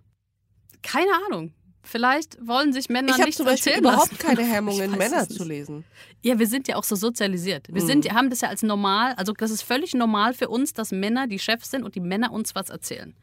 keine 0.83 1.09
Ahnung. 1.25 1.55
Vielleicht 1.89 2.37
wollen 2.45 2.71
sich 2.71 2.87
Männer 2.87 3.17
ich 3.17 3.25
nicht 3.25 3.37
zum 3.37 3.47
Beispiel 3.47 3.79
überhaupt 3.79 4.11
lassen. 4.11 4.17
keine 4.27 4.43
Hemmungen, 4.43 4.91
Männer 4.91 5.27
zu 5.27 5.43
lesen. 5.43 5.85
Ja, 6.21 6.37
wir 6.37 6.45
sind 6.45 6.67
ja 6.67 6.75
auch 6.75 6.83
so 6.83 6.95
sozialisiert. 6.95 7.67
Wir 7.69 7.81
mhm. 7.81 7.87
sind, 7.87 8.13
haben 8.13 8.29
das 8.29 8.41
ja 8.41 8.49
als 8.49 8.61
normal, 8.61 9.13
also 9.15 9.33
das 9.33 9.49
ist 9.49 9.63
völlig 9.63 9.95
normal 9.95 10.35
für 10.35 10.49
uns, 10.49 10.73
dass 10.73 10.91
Männer 10.91 11.25
die 11.25 11.39
Chefs 11.39 11.71
sind 11.71 11.83
und 11.83 11.95
die 11.95 11.99
Männer 11.99 12.31
uns 12.31 12.53
was 12.53 12.69
erzählen. 12.69 13.15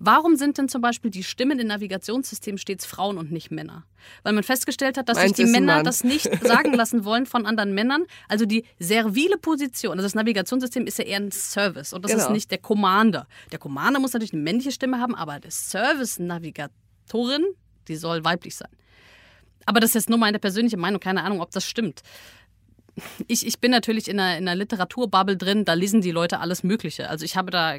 Warum 0.00 0.36
sind 0.36 0.58
denn 0.58 0.68
zum 0.68 0.82
Beispiel 0.82 1.10
die 1.10 1.24
Stimmen 1.24 1.58
in 1.60 1.68
Navigationssystemen 1.68 2.58
stets 2.58 2.84
Frauen 2.84 3.16
und 3.16 3.32
nicht 3.32 3.50
Männer? 3.50 3.84
Weil 4.22 4.34
man 4.34 4.42
festgestellt 4.42 4.98
hat, 4.98 5.08
dass 5.08 5.16
Meins 5.16 5.36
sich 5.36 5.46
die 5.46 5.50
Männer 5.50 5.82
das 5.82 6.04
nicht 6.04 6.28
sagen 6.44 6.74
lassen 6.74 7.06
wollen 7.06 7.24
von 7.24 7.46
anderen 7.46 7.72
Männern. 7.72 8.04
Also 8.28 8.44
die 8.44 8.66
servile 8.78 9.38
Position, 9.38 9.92
also 9.92 10.02
das 10.02 10.14
Navigationssystem 10.14 10.86
ist 10.86 10.98
ja 10.98 11.04
eher 11.04 11.20
ein 11.20 11.32
Service 11.32 11.94
und 11.94 12.04
das 12.04 12.12
genau. 12.12 12.24
ist 12.24 12.30
nicht 12.32 12.50
der 12.50 12.58
Commander. 12.58 13.26
Der 13.50 13.58
Commander 13.58 13.98
muss 13.98 14.12
natürlich 14.12 14.34
eine 14.34 14.42
männliche 14.42 14.72
Stimme 14.72 14.98
haben, 14.98 15.14
aber 15.14 15.40
der 15.40 15.52
Service-Navigatorin 15.52 17.46
die 17.90 17.96
soll 17.96 18.24
weiblich 18.24 18.56
sein. 18.56 18.70
Aber 19.66 19.80
das 19.80 19.90
ist 19.90 19.94
jetzt 19.94 20.10
nur 20.10 20.18
meine 20.18 20.38
persönliche 20.38 20.76
Meinung, 20.76 21.00
keine 21.00 21.22
Ahnung, 21.22 21.40
ob 21.40 21.50
das 21.50 21.64
stimmt. 21.64 22.02
Ich, 23.28 23.46
ich 23.46 23.60
bin 23.60 23.70
natürlich 23.70 24.08
in 24.08 24.18
einer, 24.18 24.38
in 24.38 24.48
einer 24.48 24.56
Literaturbubble 24.56 25.36
drin, 25.36 25.64
da 25.64 25.74
lesen 25.74 26.00
die 26.00 26.10
Leute 26.10 26.40
alles 26.40 26.62
Mögliche. 26.62 27.08
Also 27.08 27.24
ich 27.24 27.36
habe 27.36 27.50
da 27.50 27.76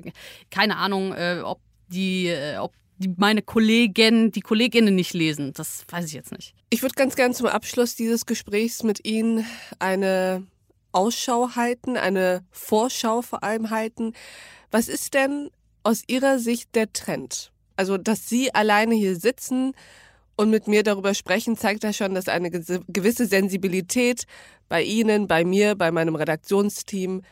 keine 0.49 0.77
Ahnung, 0.77 1.13
äh, 1.13 1.41
ob 1.43 1.59
die, 1.87 2.27
äh, 2.27 2.57
ob 2.57 2.73
die 2.97 3.13
meine 3.17 3.41
Kollegen, 3.41 4.31
die 4.31 4.41
Kolleginnen 4.41 4.95
nicht 4.95 5.13
lesen. 5.13 5.53
Das 5.53 5.85
weiß 5.89 6.05
ich 6.05 6.13
jetzt 6.13 6.31
nicht. 6.31 6.53
Ich 6.69 6.81
würde 6.81 6.95
ganz 6.95 7.15
gern 7.15 7.33
zum 7.33 7.47
Abschluss 7.47 7.95
dieses 7.95 8.25
Gesprächs 8.25 8.83
mit 8.83 9.05
Ihnen 9.05 9.45
eine 9.79 10.47
Ausschau 10.91 11.55
halten, 11.55 11.97
eine 11.97 12.43
Vorschau 12.51 13.21
vor 13.21 13.43
allem 13.43 13.69
halten. 13.69 14.13
Was 14.71 14.87
ist 14.87 15.13
denn 15.13 15.49
aus 15.83 16.03
Ihrer 16.07 16.39
Sicht 16.39 16.75
der 16.75 16.93
Trend? 16.93 17.50
Also, 17.75 17.97
dass 17.97 18.27
Sie 18.29 18.53
alleine 18.53 18.95
hier 18.95 19.15
sitzen 19.15 19.73
und 20.35 20.49
mit 20.49 20.67
mir 20.67 20.83
darüber 20.83 21.13
sprechen, 21.13 21.57
zeigt 21.57 21.83
ja 21.83 21.93
schon, 21.93 22.15
dass 22.15 22.27
eine 22.27 22.49
gewisse 22.51 23.25
Sensibilität 23.25 24.25
bei 24.69 24.83
Ihnen, 24.83 25.27
bei 25.27 25.43
mir, 25.43 25.75
bei 25.75 25.91
meinem 25.91 26.15
Redaktionsteam, 26.15 27.23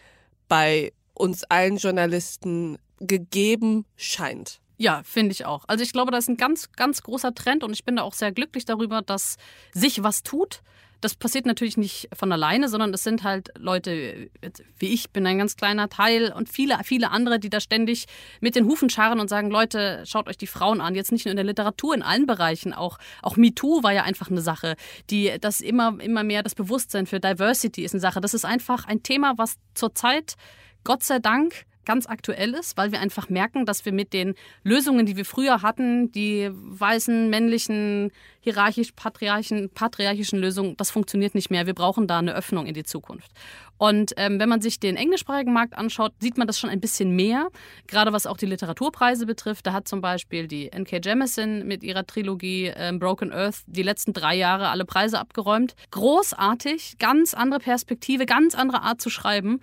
bei 0.48 0.92
uns 1.14 1.44
allen 1.46 1.78
Journalisten 1.78 2.78
gegeben 3.00 3.86
scheint. 3.96 4.60
Ja, 4.78 5.02
finde 5.04 5.34
ich 5.34 5.46
auch. 5.46 5.66
Also 5.68 5.84
ich 5.84 5.92
glaube, 5.92 6.12
das 6.12 6.26
ist 6.26 6.30
ein 6.30 6.38
ganz, 6.38 6.72
ganz 6.72 7.04
großer 7.04 7.36
Trend 7.36 7.64
und 7.64 7.74
ich 7.74 7.84
bin 7.84 7.98
da 7.98 8.04
auch 8.04 8.14
sehr 8.14 8.32
glücklich 8.32 8.64
darüber, 8.64 9.02
dass 9.02 9.36
sich 9.74 10.04
was 10.04 10.24
tut. 10.24 10.62
Das 11.02 11.16
passiert 11.16 11.46
natürlich 11.46 11.78
nicht 11.78 12.10
von 12.14 12.32
alleine, 12.32 12.70
sondern 12.70 12.94
es 12.94 13.04
sind 13.04 13.24
halt 13.24 13.50
Leute 13.58 14.30
wie 14.78 14.94
ich, 14.94 15.12
bin 15.12 15.26
ein 15.26 15.38
ganz 15.38 15.56
kleiner 15.56 15.90
Teil 15.90 16.32
und 16.32 16.50
viele, 16.50 16.78
viele 16.84 17.12
andere, 17.12 17.40
die 17.40 17.50
da 17.50 17.60
ständig 17.60 18.06
mit 18.40 18.56
den 18.56 18.66
Hufen 18.66 18.90
scharren 18.90 19.20
und 19.20 19.28
sagen, 19.28 19.50
Leute, 19.50 20.04
schaut 20.06 20.28
euch 20.28 20.38
die 20.38 20.48
Frauen 20.48 20.82
an. 20.82 20.96
Jetzt 20.96 21.12
nicht 21.12 21.26
nur 21.26 21.32
in 21.32 21.38
der 21.38 21.46
Literatur, 21.46 21.94
in 21.94 22.02
allen 22.02 22.26
Bereichen. 22.26 22.74
Auch, 22.74 22.98
auch 23.22 23.38
MeToo 23.38 23.84
war 23.84 23.94
ja 23.94 24.04
einfach 24.04 24.30
eine 24.30 24.42
Sache. 24.42 24.76
Die, 25.10 25.32
das 25.40 25.62
immer, 25.62 26.00
immer 26.00 26.24
mehr 26.24 26.44
das 26.44 26.56
Bewusstsein 26.56 27.08
für 27.08 27.20
Diversity 27.20 27.84
ist 27.84 27.94
eine 27.94 28.02
Sache. 28.02 28.22
Das 28.22 28.34
ist 28.34 28.46
einfach 28.46 28.86
ein 28.86 29.04
Thema, 29.04 29.34
was 29.38 29.58
zurzeit, 29.74 30.36
Gott 30.84 31.04
sei 31.04 31.20
Dank, 31.20 31.66
ganz 31.90 32.06
aktuell 32.06 32.54
ist, 32.54 32.78
weil 32.78 32.92
wir 32.92 33.00
einfach 33.00 33.30
merken, 33.30 33.66
dass 33.66 33.84
wir 33.84 33.92
mit 33.92 34.14
den 34.14 34.36
Lösungen, 34.64 35.08
die 35.08 35.18
wir 35.18 35.26
früher 35.26 35.64
hatten, 35.64 36.12
die 36.12 36.48
weißen, 36.54 37.32
männlichen, 37.32 38.12
hierarchisch 38.42 38.92
patriarchischen, 38.92 39.72
patriarchischen 39.72 40.38
Lösungen, 40.38 40.78
das 40.78 40.92
funktioniert 40.92 41.34
nicht 41.34 41.50
mehr. 41.50 41.66
Wir 41.66 41.74
brauchen 41.74 42.06
da 42.06 42.20
eine 42.20 42.36
Öffnung 42.36 42.68
in 42.68 42.76
die 42.76 42.84
Zukunft. 42.84 43.32
Und 43.80 44.14
ähm, 44.18 44.40
wenn 44.40 44.50
man 44.50 44.62
sich 44.62 44.80
den 44.80 44.98
englischsprachigen 44.98 45.52
Markt 45.52 45.76
anschaut, 45.76 46.12
sieht 46.20 46.38
man 46.38 46.46
das 46.46 46.60
schon 46.60 46.70
ein 46.70 46.80
bisschen 46.80 47.16
mehr, 47.16 47.48
gerade 47.88 48.14
was 48.14 48.28
auch 48.28 48.38
die 48.38 48.46
Literaturpreise 48.46 49.26
betrifft. 49.26 49.66
Da 49.66 49.74
hat 49.74 49.88
zum 49.88 50.00
Beispiel 50.00 50.48
die 50.48 50.72
N.K. 50.72 51.00
Jemisin 51.04 51.66
mit 51.66 51.82
ihrer 51.82 52.06
Trilogie 52.06 52.72
ähm, 52.76 53.00
Broken 53.00 53.34
Earth 53.34 53.64
die 53.66 53.82
letzten 53.82 54.14
drei 54.14 54.36
Jahre 54.36 54.70
alle 54.70 54.86
Preise 54.86 55.18
abgeräumt. 55.18 55.74
Großartig, 55.90 57.00
ganz 57.00 57.34
andere 57.34 57.62
Perspektive, 57.62 58.28
ganz 58.28 58.54
andere 58.54 58.84
Art 58.84 59.02
zu 59.02 59.10
schreiben. 59.10 59.60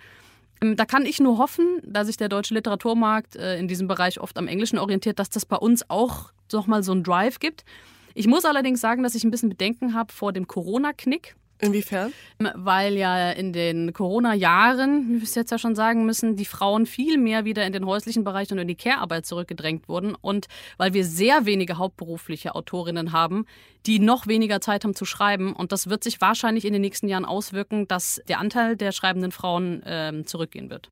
Ähm, 0.61 0.75
da 0.75 0.85
kann 0.85 1.05
ich 1.05 1.19
nur 1.19 1.37
hoffen, 1.37 1.81
da 1.83 2.05
sich 2.05 2.17
der 2.17 2.29
deutsche 2.29 2.53
Literaturmarkt 2.53 3.35
äh, 3.35 3.57
in 3.57 3.67
diesem 3.67 3.87
Bereich 3.87 4.19
oft 4.19 4.37
am 4.37 4.47
Englischen 4.47 4.79
orientiert, 4.79 5.19
dass 5.19 5.29
das 5.29 5.45
bei 5.45 5.57
uns 5.57 5.89
auch 5.89 6.31
nochmal 6.51 6.83
so 6.83 6.91
einen 6.91 7.03
Drive 7.03 7.39
gibt. 7.39 7.65
Ich 8.13 8.27
muss 8.27 8.45
allerdings 8.45 8.81
sagen, 8.81 9.03
dass 9.03 9.15
ich 9.15 9.23
ein 9.23 9.31
bisschen 9.31 9.49
Bedenken 9.49 9.93
habe 9.93 10.11
vor 10.11 10.33
dem 10.33 10.47
Corona-Knick. 10.47 11.35
Inwiefern? 11.59 12.13
Weil 12.39 12.95
ja 12.95 13.31
in 13.31 13.51
den 13.51 13.91
Corona-Jahren, 13.91 15.09
wie 15.09 15.15
wir 15.15 15.23
es 15.23 15.33
jetzt 15.33 15.51
ja 15.51 15.57
schon 15.57 15.75
sagen 15.75 16.05
müssen, 16.05 16.35
die 16.35 16.45
Frauen 16.45 16.85
viel 16.85 17.17
mehr 17.17 17.45
wieder 17.45 17.65
in 17.65 17.73
den 17.73 17.85
häuslichen 17.85 18.23
Bereich 18.23 18.51
und 18.51 18.59
in 18.59 18.67
die 18.67 18.75
Care-Arbeit 18.75 19.25
zurückgedrängt 19.25 19.89
wurden. 19.89 20.13
Und 20.13 20.45
weil 20.77 20.93
wir 20.93 21.03
sehr 21.03 21.47
wenige 21.47 21.79
hauptberufliche 21.79 22.53
Autorinnen 22.53 23.11
haben, 23.11 23.45
die 23.87 23.97
noch 23.99 24.27
weniger 24.27 24.61
Zeit 24.61 24.83
haben 24.83 24.93
zu 24.93 25.05
schreiben. 25.05 25.53
Und 25.53 25.71
das 25.71 25.89
wird 25.89 26.03
sich 26.03 26.21
wahrscheinlich 26.21 26.65
in 26.65 26.73
den 26.73 26.81
nächsten 26.81 27.07
Jahren 27.07 27.25
auswirken, 27.25 27.87
dass 27.87 28.21
der 28.27 28.37
Anteil 28.39 28.77
der 28.77 28.91
schreibenden 28.91 29.31
Frauen 29.31 29.81
äh, 29.83 30.23
zurückgehen 30.25 30.69
wird. 30.69 30.89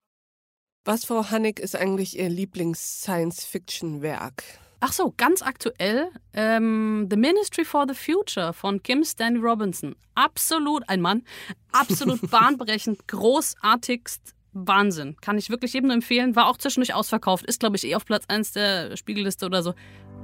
Was, 0.84 1.06
Frau 1.06 1.30
Hannig, 1.30 1.60
ist 1.60 1.75
eigentlich 1.75 2.17
Ihr 2.17 2.30
Lieblings-Science-Fiction-Werk? 2.30 4.43
Ach 4.79 4.91
so, 4.91 5.13
ganz 5.17 5.41
aktuell, 5.41 6.09
ähm, 6.33 7.07
The 7.09 7.17
Ministry 7.17 7.65
for 7.65 7.85
the 7.88 7.95
Future 7.95 8.53
von 8.53 8.83
Kim 8.83 9.03
Stanley 9.03 9.41
Robinson. 9.41 9.95
Absolut 10.15 10.88
ein 10.89 11.01
Mann, 11.01 11.23
absolut 11.71 12.19
bahnbrechend, 12.31 13.07
großartigst 13.07 14.35
Wahnsinn. 14.55 15.17
Kann 15.21 15.38
ich 15.38 15.49
wirklich 15.49 15.73
jedem 15.73 15.88
nur 15.88 15.95
empfehlen. 15.95 16.35
War 16.35 16.47
auch 16.47 16.57
zwischendurch 16.57 16.93
ausverkauft. 16.93 17.45
Ist, 17.45 17.59
glaube 17.59 17.75
ich, 17.75 17.85
eh 17.85 17.95
auf 17.95 18.05
Platz 18.05 18.23
1 18.27 18.53
der 18.53 18.95
Spiegelliste 18.95 19.45
oder 19.45 19.61
so. 19.61 19.73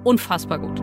Unfassbar 0.03 0.59
gut. 0.59 0.81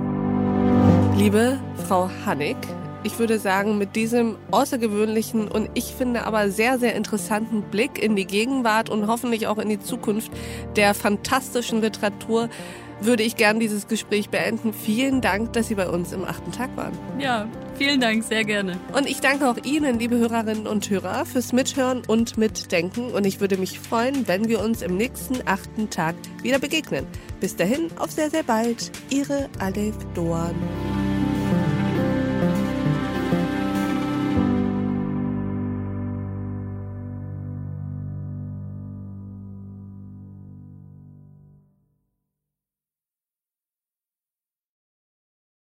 Liebe 1.18 1.58
Frau 1.88 2.10
Hannig, 2.26 2.56
ich 3.04 3.18
würde 3.18 3.38
sagen, 3.38 3.78
mit 3.78 3.96
diesem 3.96 4.36
außergewöhnlichen 4.50 5.48
und 5.48 5.70
ich 5.74 5.86
finde 5.86 6.24
aber 6.24 6.50
sehr, 6.50 6.78
sehr 6.78 6.94
interessanten 6.94 7.62
Blick 7.62 8.02
in 8.02 8.16
die 8.16 8.26
Gegenwart 8.26 8.90
und 8.90 9.06
hoffentlich 9.06 9.46
auch 9.46 9.58
in 9.58 9.68
die 9.68 9.80
Zukunft 9.80 10.30
der 10.76 10.94
fantastischen 10.94 11.80
Literatur 11.80 12.50
würde 13.00 13.22
ich 13.22 13.36
gern 13.36 13.60
dieses 13.60 13.88
Gespräch 13.88 14.30
beenden. 14.30 14.72
Vielen 14.72 15.20
Dank, 15.20 15.52
dass 15.52 15.68
Sie 15.68 15.74
bei 15.74 15.88
uns 15.88 16.12
im 16.12 16.24
achten 16.24 16.52
Tag 16.52 16.76
waren. 16.76 16.92
Ja, 17.18 17.48
vielen 17.76 18.00
Dank, 18.00 18.24
sehr 18.24 18.44
gerne. 18.44 18.78
Und 18.92 19.08
ich 19.08 19.20
danke 19.20 19.48
auch 19.48 19.56
Ihnen, 19.64 19.98
liebe 19.98 20.16
Hörerinnen 20.18 20.66
und 20.66 20.88
Hörer, 20.88 21.24
fürs 21.26 21.52
Mithören 21.52 22.02
und 22.06 22.36
Mitdenken. 22.38 23.10
Und 23.12 23.26
ich 23.26 23.40
würde 23.40 23.56
mich 23.56 23.78
freuen, 23.78 24.26
wenn 24.26 24.48
wir 24.48 24.60
uns 24.60 24.82
im 24.82 24.96
nächsten 24.96 25.38
achten 25.46 25.90
Tag 25.90 26.14
wieder 26.42 26.58
begegnen. 26.58 27.06
Bis 27.40 27.56
dahin, 27.56 27.90
auf 27.98 28.10
sehr, 28.10 28.30
sehr 28.30 28.42
bald. 28.42 28.90
Ihre 29.10 29.48
Alef 29.58 29.94
Doan. 30.14 30.54